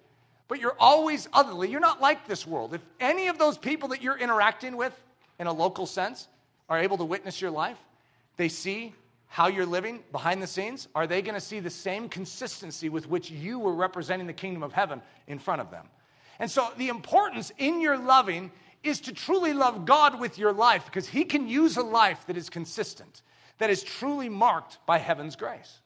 [0.48, 1.72] But you're always otherly.
[1.72, 2.76] You're not like this world.
[2.76, 4.94] If any of those people that you're interacting with
[5.40, 6.28] in a local sense
[6.70, 7.80] are able to witness your life,
[8.38, 8.94] they see
[9.28, 13.10] how you're living behind the scenes, are they going to see the same consistency with
[13.10, 15.88] which you were representing the kingdom of heaven in front of them?
[16.40, 18.52] And so the importance in your loving
[18.84, 22.38] is to truly love God with your life because He can use a life that
[22.38, 23.22] is consistent,
[23.58, 25.80] that is truly marked by heaven's grace.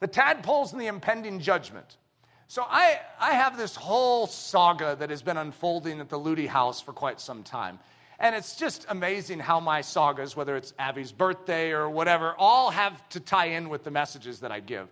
[0.00, 1.96] The tadpoles and the impending judgment.
[2.48, 6.80] So I, I have this whole saga that has been unfolding at the Ludy house
[6.80, 7.78] for quite some time.
[8.18, 13.08] And it's just amazing how my sagas, whether it's Abby's birthday or whatever, all have
[13.10, 14.88] to tie in with the messages that I give.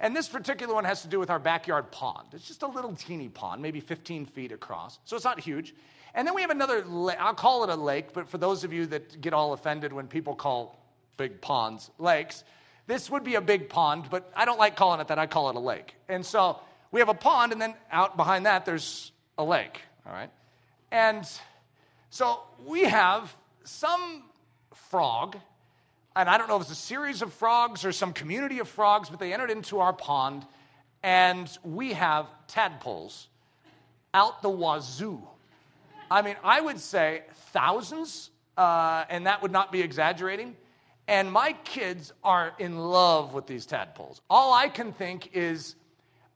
[0.00, 2.28] And this particular one has to do with our backyard pond.
[2.32, 4.98] It's just a little teeny pond, maybe 15 feet across.
[5.04, 5.74] So it's not huge.
[6.14, 6.84] And then we have another,
[7.18, 10.08] I'll call it a lake, but for those of you that get all offended when
[10.08, 10.82] people call
[11.18, 12.44] big ponds lakes,
[12.86, 15.18] this would be a big pond, but I don't like calling it that.
[15.18, 15.94] I call it a lake.
[16.08, 16.58] And so
[16.90, 20.30] we have a pond, and then out behind that, there's a lake, all right?
[20.90, 21.24] And
[22.08, 24.24] so we have some
[24.74, 25.36] frog
[26.16, 29.08] and I don't know if it's a series of frogs or some community of frogs,
[29.08, 30.44] but they entered into our pond,
[31.02, 33.28] and we have tadpoles
[34.12, 35.22] out the wazoo.
[36.10, 38.30] I mean, I would say thousands
[38.60, 40.54] uh, and that would not be exaggerating.
[41.08, 44.20] And my kids are in love with these tadpoles.
[44.28, 45.76] All I can think is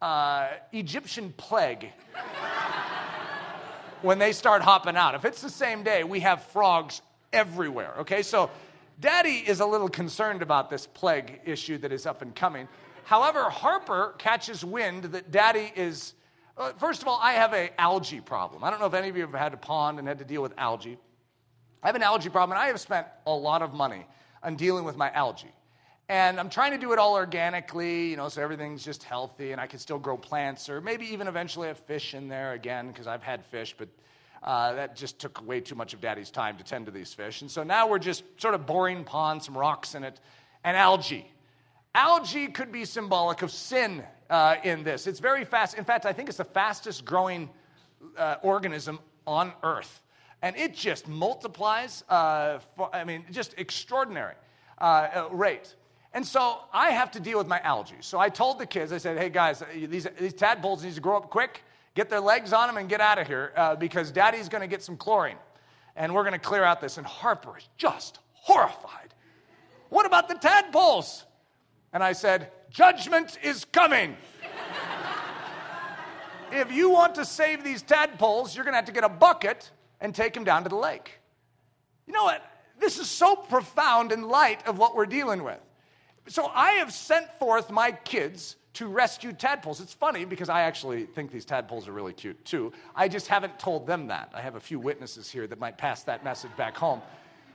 [0.01, 1.93] uh, Egyptian plague
[4.03, 5.15] when they start hopping out.
[5.15, 7.03] If it's the same day, we have frogs
[7.33, 8.23] everywhere, okay?
[8.23, 8.51] So
[9.01, 12.69] daddy is a little concerned about this plague issue that is up and coming.
[13.05, 16.15] However, Harper catches wind that daddy is.
[16.57, 18.63] Uh, first of all, I have an algae problem.
[18.63, 20.41] I don't know if any of you have had a pond and had to deal
[20.41, 20.99] with algae.
[21.83, 24.07] I have an algae problem, and I have spent a lot of money
[24.43, 25.53] on dealing with my algae.
[26.09, 29.61] And I'm trying to do it all organically, you know, so everything's just healthy and
[29.61, 33.07] I can still grow plants or maybe even eventually have fish in there again because
[33.07, 33.89] I've had fish, but
[34.45, 37.41] uh, that just took way too much of daddy's time to tend to these fish.
[37.41, 40.21] And so now we're just sort of boring pond, some rocks in it,
[40.63, 41.31] and algae.
[41.95, 45.07] Algae could be symbolic of sin uh, in this.
[45.07, 45.79] It's very fast.
[45.79, 47.49] In fact, I think it's the fastest growing
[48.19, 50.03] uh, organism on earth.
[50.43, 54.35] And it just multiplies, uh, for, I mean, just extraordinary
[54.79, 55.75] uh, uh, rate.
[56.13, 57.95] And so I have to deal with my algae.
[58.01, 61.17] So I told the kids, I said, hey guys, these, these tadpoles need to grow
[61.17, 61.63] up quick,
[61.95, 64.67] get their legs on them, and get out of here uh, because daddy's going to
[64.67, 65.37] get some chlorine.
[65.97, 66.99] And we're going to clear out this.
[66.99, 69.15] And Harper is just horrified.
[69.91, 71.25] What about the tadpoles?
[71.93, 74.17] And I said, judgment is coming.
[76.53, 79.71] if you want to save these tadpoles, you're going to have to get a bucket
[80.01, 81.21] and take them down to the lake.
[82.07, 82.43] You know what?
[82.81, 85.61] This is so profound in light of what we're dealing with.
[86.27, 89.81] So I have sent forth my kids to rescue tadpoles.
[89.81, 92.73] It's funny because I actually think these tadpoles are really cute too.
[92.95, 94.31] I just haven't told them that.
[94.35, 97.01] I have a few witnesses here that might pass that message back home.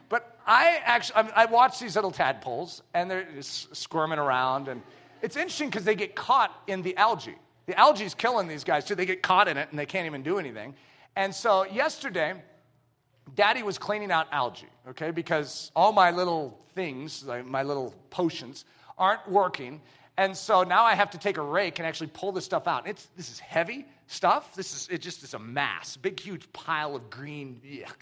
[0.08, 4.68] But I actually, I watch these little tadpoles and they're squirming around.
[4.68, 4.82] And
[5.22, 7.36] it's interesting because they get caught in the algae.
[7.68, 8.96] The algae is killing these guys too.
[8.96, 10.74] They get caught in it and they can't even do anything.
[11.16, 12.34] And so yesterday,
[13.36, 18.66] Daddy was cleaning out algae, okay, because all my little things, like my little potions,
[18.98, 19.82] aren't working.
[20.20, 22.86] And so now I have to take a rake and actually pull this stuff out.
[22.86, 24.54] It's, this is heavy stuff.
[24.54, 27.62] This is it just is a mass, big, huge pile of green.
[27.66, 27.96] Yuck.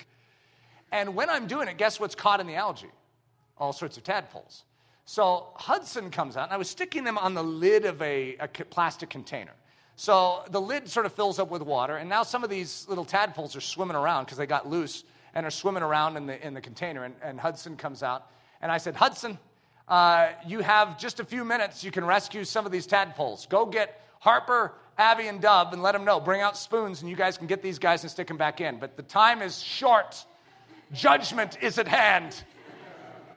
[0.92, 2.90] And when I'm doing it, guess what's caught in the algae?
[3.60, 4.64] All sorts of tadpoles.
[5.06, 8.48] So Hudson comes out, and I was sticking them on the lid of a, a
[8.48, 9.54] plastic container.
[9.96, 13.06] So the lid sort of fills up with water, and now some of these little
[13.06, 15.04] tadpoles are swimming around because they got loose
[15.36, 17.04] and are swimming around in the, in the container.
[17.04, 18.26] And, and Hudson comes out.
[18.60, 19.38] And I said, Hudson,
[19.88, 21.84] uh, you have just a few minutes.
[21.84, 23.46] You can rescue some of these tadpoles.
[23.48, 26.20] Go get Harper, Abby, and Dub and let them know.
[26.20, 28.80] Bring out spoons, and you guys can get these guys and stick them back in.
[28.80, 30.26] But the time is short,
[30.92, 32.44] judgment is at hand.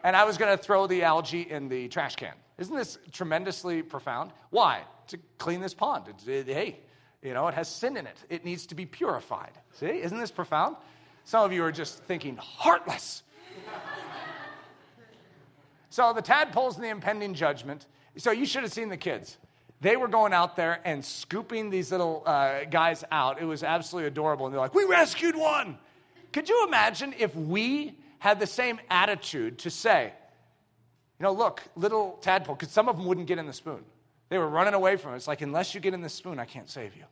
[0.02, 2.34] And I was going to throw the algae in the trash can.
[2.58, 4.32] Isn't this tremendously profound?
[4.48, 4.82] Why?
[5.08, 6.06] To clean this pond.
[6.08, 6.80] It, it, hey,
[7.22, 8.16] you know, it has sin in it.
[8.30, 9.52] It needs to be purified.
[9.72, 9.86] See?
[9.86, 10.76] Isn't this profound?
[11.24, 13.22] Some of you are just thinking, heartless.
[15.90, 17.86] So the tadpoles and the impending judgment.
[18.16, 19.36] So you should have seen the kids.
[19.80, 23.40] They were going out there and scooping these little uh, guys out.
[23.40, 24.46] It was absolutely adorable.
[24.46, 25.78] And they're like, we rescued one.
[26.32, 30.12] Could you imagine if we had the same attitude to say,
[31.18, 33.84] you know, look, little tadpole, because some of them wouldn't get in the spoon.
[34.28, 35.16] They were running away from it.
[35.16, 37.04] It's like, unless you get in the spoon, I can't save you.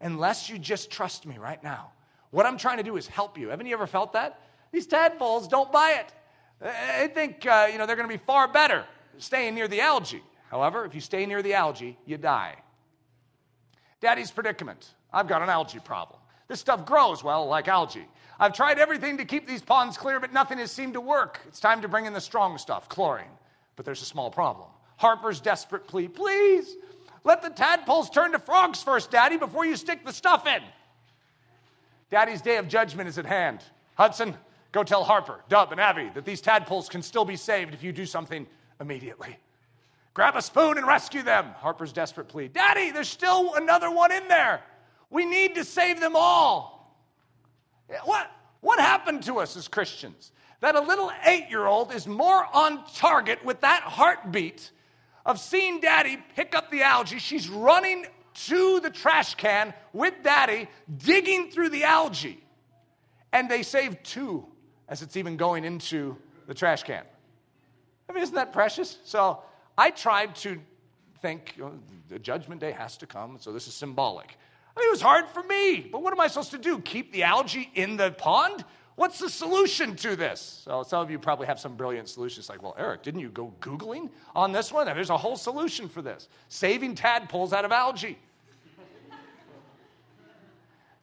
[0.00, 1.92] Unless you just trust me right now.
[2.30, 3.48] What I'm trying to do is help you.
[3.48, 4.40] Haven't you ever felt that?
[4.70, 6.12] These tadpoles don't buy it.
[6.60, 8.84] They think uh, you know they're going to be far better
[9.18, 10.22] staying near the algae.
[10.50, 12.56] However, if you stay near the algae, you die.
[14.00, 14.94] Daddy's predicament.
[15.12, 16.20] I've got an algae problem.
[16.46, 18.06] This stuff grows, well, like algae.
[18.40, 21.40] I've tried everything to keep these ponds clear, but nothing has seemed to work.
[21.46, 23.26] It's time to bring in the strong stuff, chlorine.
[23.76, 24.68] But there's a small problem.
[24.96, 26.76] Harper's desperate plea please,
[27.24, 30.62] let the tadpoles turn to frogs first, Daddy, before you stick the stuff in.
[32.10, 33.62] Daddy's day of judgment is at hand.
[33.96, 34.34] Hudson,
[34.78, 37.90] go tell Harper, Dub, and Abby that these tadpoles can still be saved if you
[37.90, 38.46] do something
[38.80, 39.36] immediately.
[40.14, 41.46] Grab a spoon and rescue them.
[41.56, 42.46] Harper's desperate plea.
[42.46, 44.62] Daddy, there's still another one in there.
[45.10, 46.96] We need to save them all.
[48.04, 50.30] What, what happened to us as Christians?
[50.60, 54.70] That a little eight year old is more on target with that heartbeat
[55.26, 57.18] of seeing daddy pick up the algae.
[57.18, 58.06] She's running
[58.46, 60.68] to the trash can with daddy,
[60.98, 62.44] digging through the algae.
[63.32, 64.46] And they save two
[64.88, 66.16] as it's even going into
[66.46, 67.04] the trash can.
[68.08, 68.98] I mean, isn't that precious?
[69.04, 69.42] So
[69.76, 70.60] I tried to
[71.20, 71.60] think
[72.08, 74.36] the judgment day has to come, so this is symbolic.
[74.76, 76.78] I mean, it was hard for me, but what am I supposed to do?
[76.80, 78.64] Keep the algae in the pond?
[78.94, 80.62] What's the solution to this?
[80.64, 83.52] So some of you probably have some brilliant solutions like, well, Eric, didn't you go
[83.60, 84.86] Googling on this one?
[84.86, 88.18] There's a whole solution for this saving tadpoles out of algae.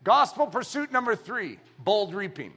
[0.03, 2.53] Gospel pursuit number three bold reaping.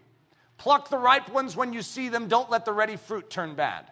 [0.59, 2.28] Pluck the ripe ones when you see them.
[2.28, 3.90] Don't let the ready fruit turn bad.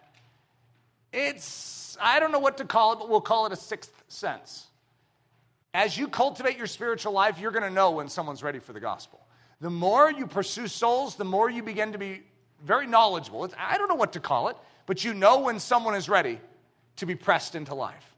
[1.11, 4.67] It's, I don't know what to call it, but we'll call it a sixth sense.
[5.73, 8.79] As you cultivate your spiritual life, you're going to know when someone's ready for the
[8.79, 9.19] gospel.
[9.61, 12.21] The more you pursue souls, the more you begin to be
[12.63, 13.45] very knowledgeable.
[13.45, 16.39] It's, I don't know what to call it, but you know when someone is ready
[16.97, 18.15] to be pressed into life.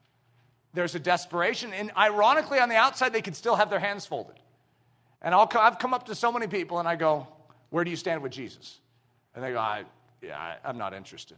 [0.73, 4.35] There's a desperation, and ironically, on the outside, they can still have their hands folded.
[5.21, 7.27] And I'll, I've come up to so many people and I go,
[7.69, 8.79] Where do you stand with Jesus?
[9.35, 9.83] And they go, I,
[10.21, 11.37] Yeah, I, I'm not interested.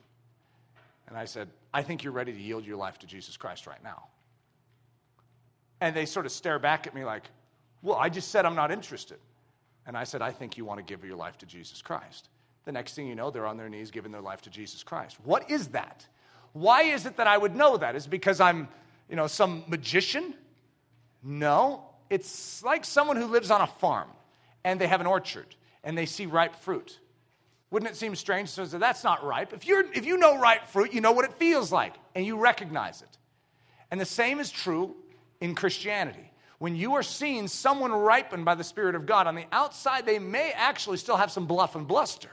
[1.08, 3.84] And I said, I think you're ready to yield your life to Jesus Christ right
[3.84, 4.04] now.
[5.82, 7.24] And they sort of stare back at me like,
[7.82, 9.20] Well, I just said I'm not interested.
[9.86, 12.30] And I said, I think you want to give your life to Jesus Christ.
[12.66, 15.18] The next thing you know, they're on their knees giving their life to Jesus Christ.
[15.24, 16.06] What is that?
[16.54, 17.96] Why is it that I would know that?
[17.96, 18.68] Is because I'm,
[19.10, 20.36] you know, some magician?
[21.24, 21.84] No.
[22.10, 24.10] It's like someone who lives on a farm
[24.64, 25.48] and they have an orchard
[25.84, 27.00] and they see ripe fruit.
[27.72, 29.54] Wouldn't it seem strange to say that's not ripe?
[29.54, 32.38] If, you're, if you know ripe fruit, you know what it feels like and you
[32.38, 33.18] recognize it.
[33.90, 34.96] And the same is true
[35.40, 36.32] in Christianity.
[36.60, 40.20] When you are seeing someone ripened by the Spirit of God, on the outside, they
[40.20, 42.30] may actually still have some bluff and bluster,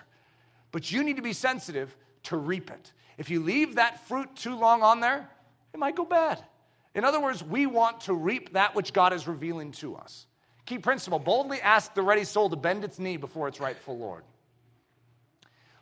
[0.71, 2.93] but you need to be sensitive to reap it.
[3.17, 5.29] If you leave that fruit too long on there,
[5.73, 6.45] it might go bad.
[6.95, 10.27] In other words, we want to reap that which God is revealing to us.
[10.69, 14.23] Key principle boldly ask the ready soul to bend its knee before its rightful Lord.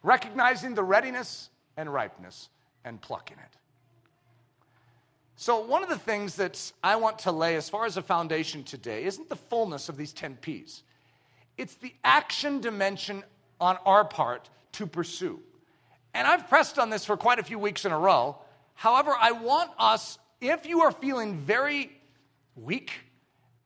[0.05, 2.49] Recognizing the readiness and ripeness
[2.85, 3.59] and plucking it.
[5.35, 8.63] So, one of the things that I want to lay as far as a foundation
[8.63, 10.85] today isn't the fullness of these 10 P's,
[11.59, 13.25] it's the action dimension
[13.61, 15.41] on our part to pursue.
[16.15, 18.39] And I've pressed on this for quite a few weeks in a row.
[18.75, 21.91] However, I want us, if you are feeling very
[22.55, 22.93] weak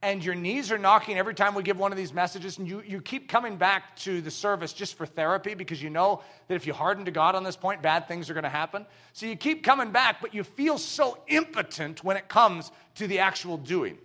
[0.03, 2.83] and your knees are knocking every time we give one of these messages, and you,
[2.87, 6.67] you keep coming back to the service just for therapy because you know that if
[6.67, 8.87] you harden to God on this point, bad things are going to happen.
[9.13, 13.19] So you keep coming back, but you feel so impotent when it comes to the
[13.19, 13.99] actual doing.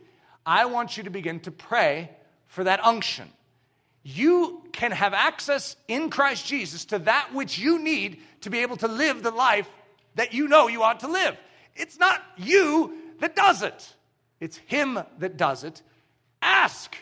[0.45, 2.11] I want you to begin to pray
[2.47, 3.29] for that unction
[4.05, 8.77] you can have access in Christ Jesus to that which you need to be able
[8.77, 9.67] to live the life
[10.13, 11.35] that you know you ought to live.
[11.75, 13.93] It's not you that does it,
[14.39, 15.81] it's Him that does it.
[16.41, 16.95] Ask,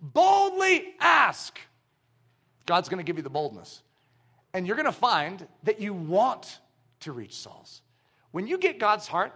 [0.00, 1.58] boldly ask.
[2.66, 3.82] God's going to give you the boldness.
[4.52, 6.58] And you're going to find that you want
[7.00, 7.82] to reach souls.
[8.30, 9.32] When you get God's heart,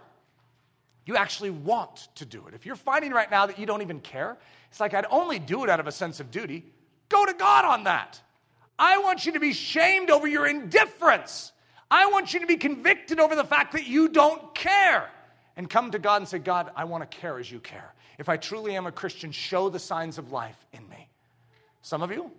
[1.05, 2.53] you actually want to do it.
[2.53, 4.37] If you're finding right now that you don't even care,
[4.69, 6.65] it's like I'd only do it out of a sense of duty.
[7.09, 8.21] Go to God on that.
[8.77, 11.51] I want you to be shamed over your indifference.
[11.91, 15.09] I want you to be convicted over the fact that you don't care.
[15.59, 17.93] And come to God and say, God, I want to care as you care.
[18.17, 21.09] If I truly am a Christian, show the signs of life in me.
[21.81, 22.31] Some of you,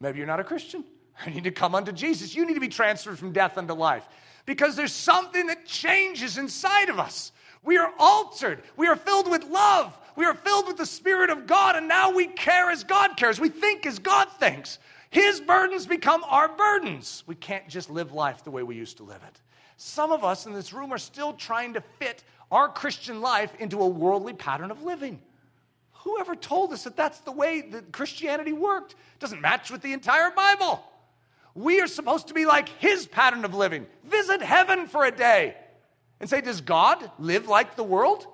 [0.00, 0.84] maybe you're not a Christian.
[1.26, 2.34] I need to come unto Jesus.
[2.34, 4.06] You need to be transferred from death unto life
[4.44, 7.32] because there's something that changes inside of us.
[7.64, 8.62] We are altered.
[8.76, 9.98] We are filled with love.
[10.14, 13.40] We are filled with the Spirit of God, and now we care as God cares.
[13.40, 14.78] We think as God thinks.
[15.08, 17.24] His burdens become our burdens.
[17.26, 19.40] We can't just live life the way we used to live it.
[19.78, 23.80] Some of us in this room are still trying to fit our Christian life into
[23.80, 25.20] a worldly pattern of living.
[26.04, 30.30] Whoever told us that that's the way that Christianity worked doesn't match with the entire
[30.30, 30.82] Bible.
[31.54, 33.86] We are supposed to be like his pattern of living.
[34.04, 35.56] Visit heaven for a day
[36.20, 38.26] and say, Does God live like the world?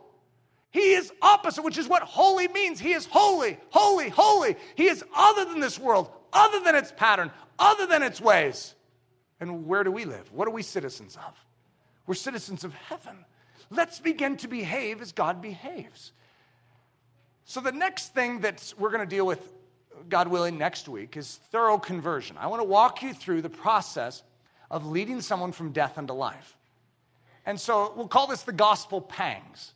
[0.70, 2.80] He is opposite, which is what holy means.
[2.80, 4.56] He is holy, holy, holy.
[4.74, 8.74] He is other than this world, other than its pattern, other than its ways.
[9.40, 10.32] And where do we live?
[10.32, 11.34] What are we citizens of?
[12.06, 13.24] We're citizens of heaven.
[13.74, 16.12] Let's begin to behave as God behaves.
[17.44, 19.40] So, the next thing that we're going to deal with,
[20.08, 22.36] God willing, next week is thorough conversion.
[22.38, 24.22] I want to walk you through the process
[24.70, 26.56] of leading someone from death unto life.
[27.44, 29.74] And so, we'll call this the gospel pangs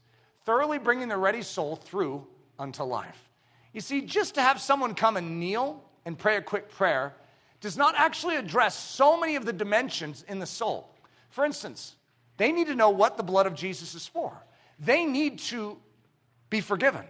[0.48, 2.26] thoroughly bringing the ready soul through
[2.58, 3.28] unto life.
[3.74, 7.12] You see, just to have someone come and kneel and pray a quick prayer
[7.60, 10.88] does not actually address so many of the dimensions in the soul.
[11.28, 11.96] For instance,
[12.38, 14.32] they need to know what the blood of Jesus is for,
[14.78, 15.76] they need to
[16.48, 17.04] be forgiven.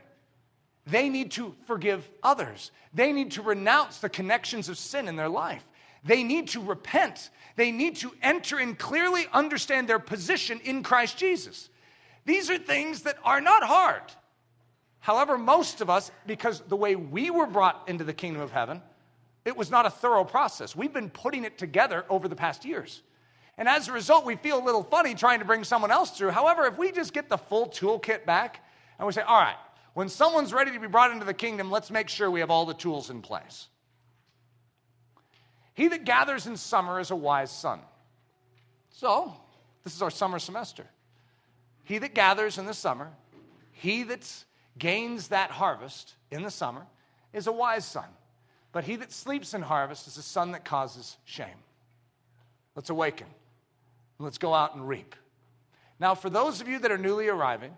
[0.86, 2.70] They need to forgive others.
[2.94, 5.62] They need to renounce the connections of sin in their life.
[6.02, 7.28] They need to repent.
[7.56, 11.68] They need to enter and clearly understand their position in Christ Jesus.
[12.24, 14.02] These are things that are not hard.
[15.00, 18.82] However, most of us, because the way we were brought into the kingdom of heaven,
[19.44, 20.74] it was not a thorough process.
[20.74, 23.02] We've been putting it together over the past years.
[23.58, 26.30] And as a result, we feel a little funny trying to bring someone else through.
[26.30, 28.64] However, if we just get the full toolkit back
[28.98, 29.56] and we say, all right,
[29.94, 32.66] when someone's ready to be brought into the kingdom, let's make sure we have all
[32.66, 33.66] the tools in place.
[35.74, 37.80] He that gathers in summer is a wise son.
[38.90, 39.32] So,
[39.82, 40.84] this is our summer semester.
[41.82, 43.10] He that gathers in the summer,
[43.72, 44.44] he that
[44.76, 46.86] gains that harvest in the summer,
[47.32, 48.08] is a wise son.
[48.70, 51.48] But he that sleeps in harvest is a son that causes shame.
[52.76, 53.26] Let's awaken.
[54.18, 55.14] Let's go out and reap.
[56.00, 57.76] Now, for those of you that are newly arriving,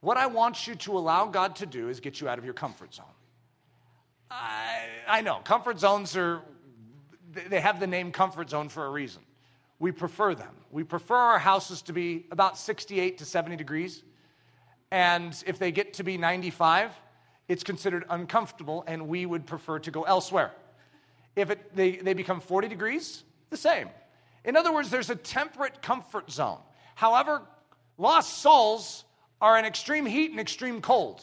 [0.00, 2.54] what I want you to allow God to do is get you out of your
[2.54, 3.06] comfort zone.
[4.30, 6.42] I, I know, comfort zones are,
[7.48, 9.22] they have the name comfort zone for a reason.
[9.78, 10.54] We prefer them.
[10.70, 14.02] We prefer our houses to be about 68 to 70 degrees.
[14.90, 16.92] And if they get to be 95,
[17.48, 20.52] it's considered uncomfortable, and we would prefer to go elsewhere.
[21.36, 23.88] If it, they, they become 40 degrees, the same.
[24.44, 26.58] In other words, there's a temperate comfort zone.
[26.94, 27.42] However,
[27.96, 29.04] lost souls
[29.40, 31.22] are in extreme heat and extreme cold.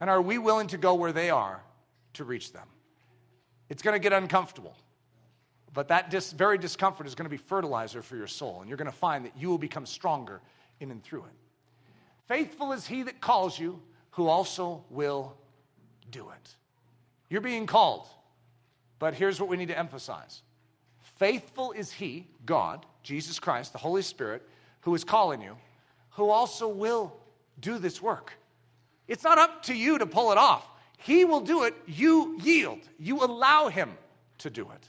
[0.00, 1.62] And are we willing to go where they are
[2.14, 2.66] to reach them?
[3.68, 4.76] It's going to get uncomfortable.
[5.72, 8.60] But that dis- very discomfort is going to be fertilizer for your soul.
[8.60, 10.40] And you're going to find that you will become stronger
[10.80, 11.32] in and through it.
[12.28, 13.82] Faithful is he that calls you,
[14.12, 15.36] who also will
[16.10, 16.56] do it.
[17.28, 18.06] You're being called.
[18.98, 20.42] But here's what we need to emphasize
[21.16, 24.42] Faithful is He, God, Jesus Christ, the Holy Spirit,
[24.80, 25.56] who is calling you,
[26.10, 27.16] who also will
[27.60, 28.32] do this work.
[29.06, 30.66] It's not up to you to pull it off.
[30.98, 31.74] He will do it.
[31.86, 32.80] You yield.
[32.98, 33.92] You allow Him
[34.38, 34.88] to do it.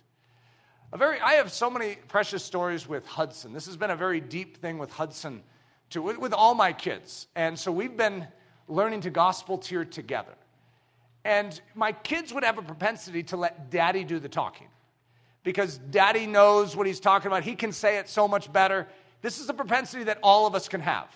[0.93, 3.53] A very, I have so many precious stories with Hudson.
[3.53, 5.43] This has been a very deep thing with Hudson,
[5.89, 7.27] too, with, all my kids.
[7.35, 8.27] And so we've been
[8.67, 10.33] learning to gospel tier together.
[11.25, 14.67] And my kids would have a propensity to let daddy do the talking
[15.45, 17.43] because daddy knows what he's talking about.
[17.43, 18.87] He can say it so much better.
[19.21, 21.07] This is a propensity that all of us can have.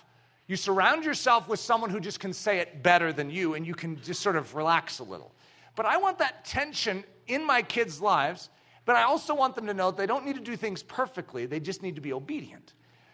[0.46, 3.74] You surround yourself with someone who just can say it better than you, and you
[3.74, 5.34] can just sort of relax a little.
[5.76, 8.48] But I want that tension in my kids' lives,
[8.84, 11.60] but I also want them to know they don't need to do things perfectly, they
[11.60, 12.72] just need to be obedient.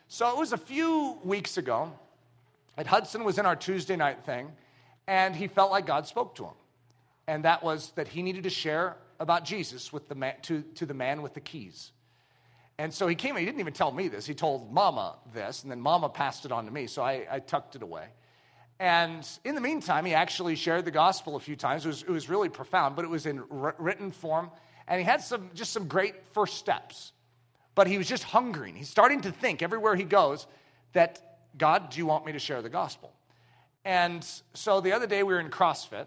[0.09, 1.93] So it was a few weeks ago,
[2.77, 4.53] and Hudson was in our Tuesday night thing,
[5.07, 6.55] and he felt like God spoke to him.
[7.27, 10.87] And that was that he needed to share about Jesus with the man, to, to
[10.87, 11.93] the man with the keys.
[12.79, 14.27] And so he came, and he didn't even tell me this.
[14.27, 17.39] He told Mama this, and then Mama passed it on to me, so I, I
[17.39, 18.09] tucked it away.
[18.79, 21.87] And in the meantime, he actually shared the gospel a few times.
[21.87, 24.51] It was, it was really profound, but it was in written form.
[24.87, 27.13] And he had some, just some great first steps.
[27.75, 28.75] But he was just hungering.
[28.75, 30.47] He's starting to think everywhere he goes
[30.93, 33.13] that, God, do you want me to share the gospel?
[33.85, 36.07] And so the other day we were in CrossFit,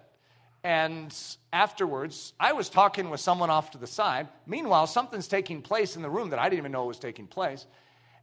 [0.64, 1.16] and
[1.54, 4.28] afterwards, I was talking with someone off to the side.
[4.46, 7.66] Meanwhile, something's taking place in the room that I didn't even know was taking place.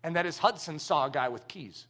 [0.03, 1.87] And that is Hudson saw a guy with keys.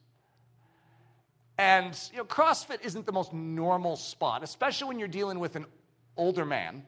[1.58, 5.66] And, you know, CrossFit isn't the most normal spot, especially when you're dealing with an
[6.16, 6.84] older man,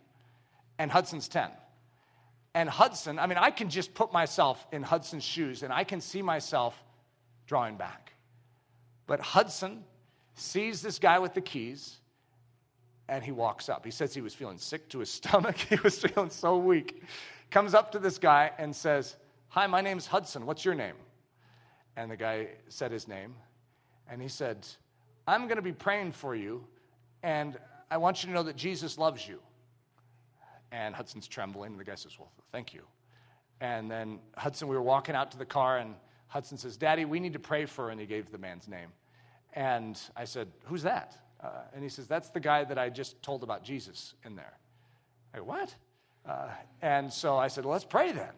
[0.78, 1.51] and Hudson's 10.
[2.55, 6.01] And Hudson, I mean, I can just put myself in Hudson's shoes and I can
[6.01, 6.80] see myself
[7.47, 8.14] drawing back.
[9.06, 9.85] But Hudson
[10.35, 11.98] sees this guy with the keys
[13.09, 13.85] and he walks up.
[13.85, 15.56] He says he was feeling sick to his stomach.
[15.56, 17.02] He was feeling so weak.
[17.51, 19.16] Comes up to this guy and says,
[19.48, 20.44] Hi, my name's Hudson.
[20.44, 20.97] What's your name?
[21.97, 23.35] And the guy said his name.
[24.10, 24.66] And he said,
[25.26, 26.64] I'm going to be praying for you,
[27.22, 27.59] and
[27.90, 29.40] I want you to know that Jesus loves you.
[30.70, 32.82] And Hudson's trembling, and the guy says, Well, thank you.
[33.60, 35.94] And then Hudson, we were walking out to the car, and
[36.28, 38.90] Hudson says, Daddy, we need to pray for, and he gave the man's name.
[39.55, 41.16] And I said, Who's that?
[41.43, 44.55] Uh, and he says, That's the guy that I just told about Jesus in there.
[45.35, 45.74] I go, What?
[46.27, 46.48] Uh,
[46.82, 48.32] and so I said, well, Let's pray then.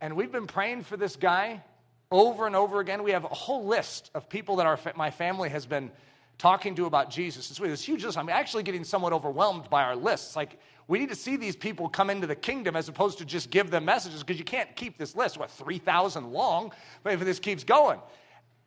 [0.00, 1.62] And we've been praying for this guy
[2.10, 3.02] over and over again.
[3.02, 5.90] We have a whole list of people that our, my family has been
[6.38, 7.50] talking to about Jesus.
[7.50, 8.16] It's this huge list.
[8.16, 10.34] I'm actually getting somewhat overwhelmed by our lists.
[10.34, 10.58] Like,
[10.88, 13.70] we need to see these people come into the kingdom as opposed to just give
[13.70, 16.72] them messages because you can't keep this list, what, 3,000 long,
[17.02, 18.00] but if this keeps going.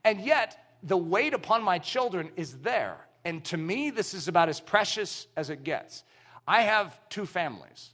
[0.05, 2.97] And yet, the weight upon my children is there.
[3.25, 6.03] And to me, this is about as precious as it gets.
[6.47, 7.91] I have two families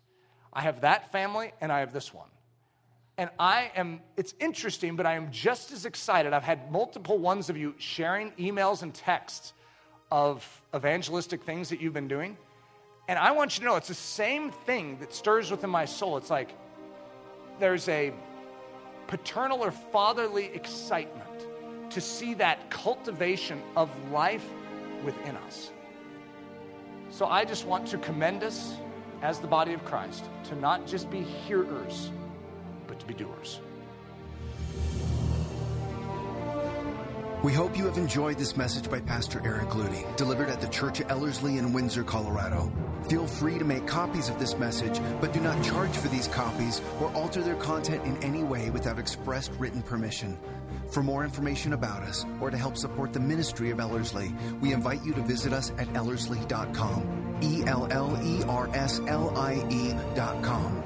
[0.51, 2.27] I have that family, and I have this one.
[3.18, 6.34] And I am, it's interesting, but I am just as excited.
[6.34, 9.53] I've had multiple ones of you sharing emails and texts
[10.11, 12.38] of evangelistic things that you've been doing.
[13.07, 16.18] And I want you to know it's the same thing that stirs within my soul.
[16.18, 16.56] It's like
[17.60, 18.14] there's a
[19.07, 21.47] paternal or fatherly excitement
[21.91, 24.47] to see that cultivation of life
[25.03, 25.71] within us.
[27.09, 28.76] So I just want to commend us
[29.21, 32.11] as the body of Christ to not just be hearers,
[32.88, 33.59] but to be doers.
[37.41, 40.99] We hope you have enjoyed this message by Pastor Eric Ludy, delivered at the Church
[40.99, 42.71] of Ellerslie in Windsor, Colorado.
[43.10, 46.80] Feel free to make copies of this message, but do not charge for these copies
[47.02, 50.38] or alter their content in any way without expressed written permission.
[50.91, 54.31] For more information about us or to help support the ministry of Ellerslie,
[54.61, 57.40] we invite you to visit us at ellerslie.com.
[57.41, 60.84] E L L E R S L I E.com.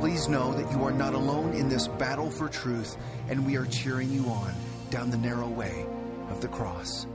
[0.00, 2.96] Please know that you are not alone in this battle for truth,
[3.28, 4.52] and we are cheering you on
[4.90, 5.86] down the narrow way
[6.30, 7.06] of the cross.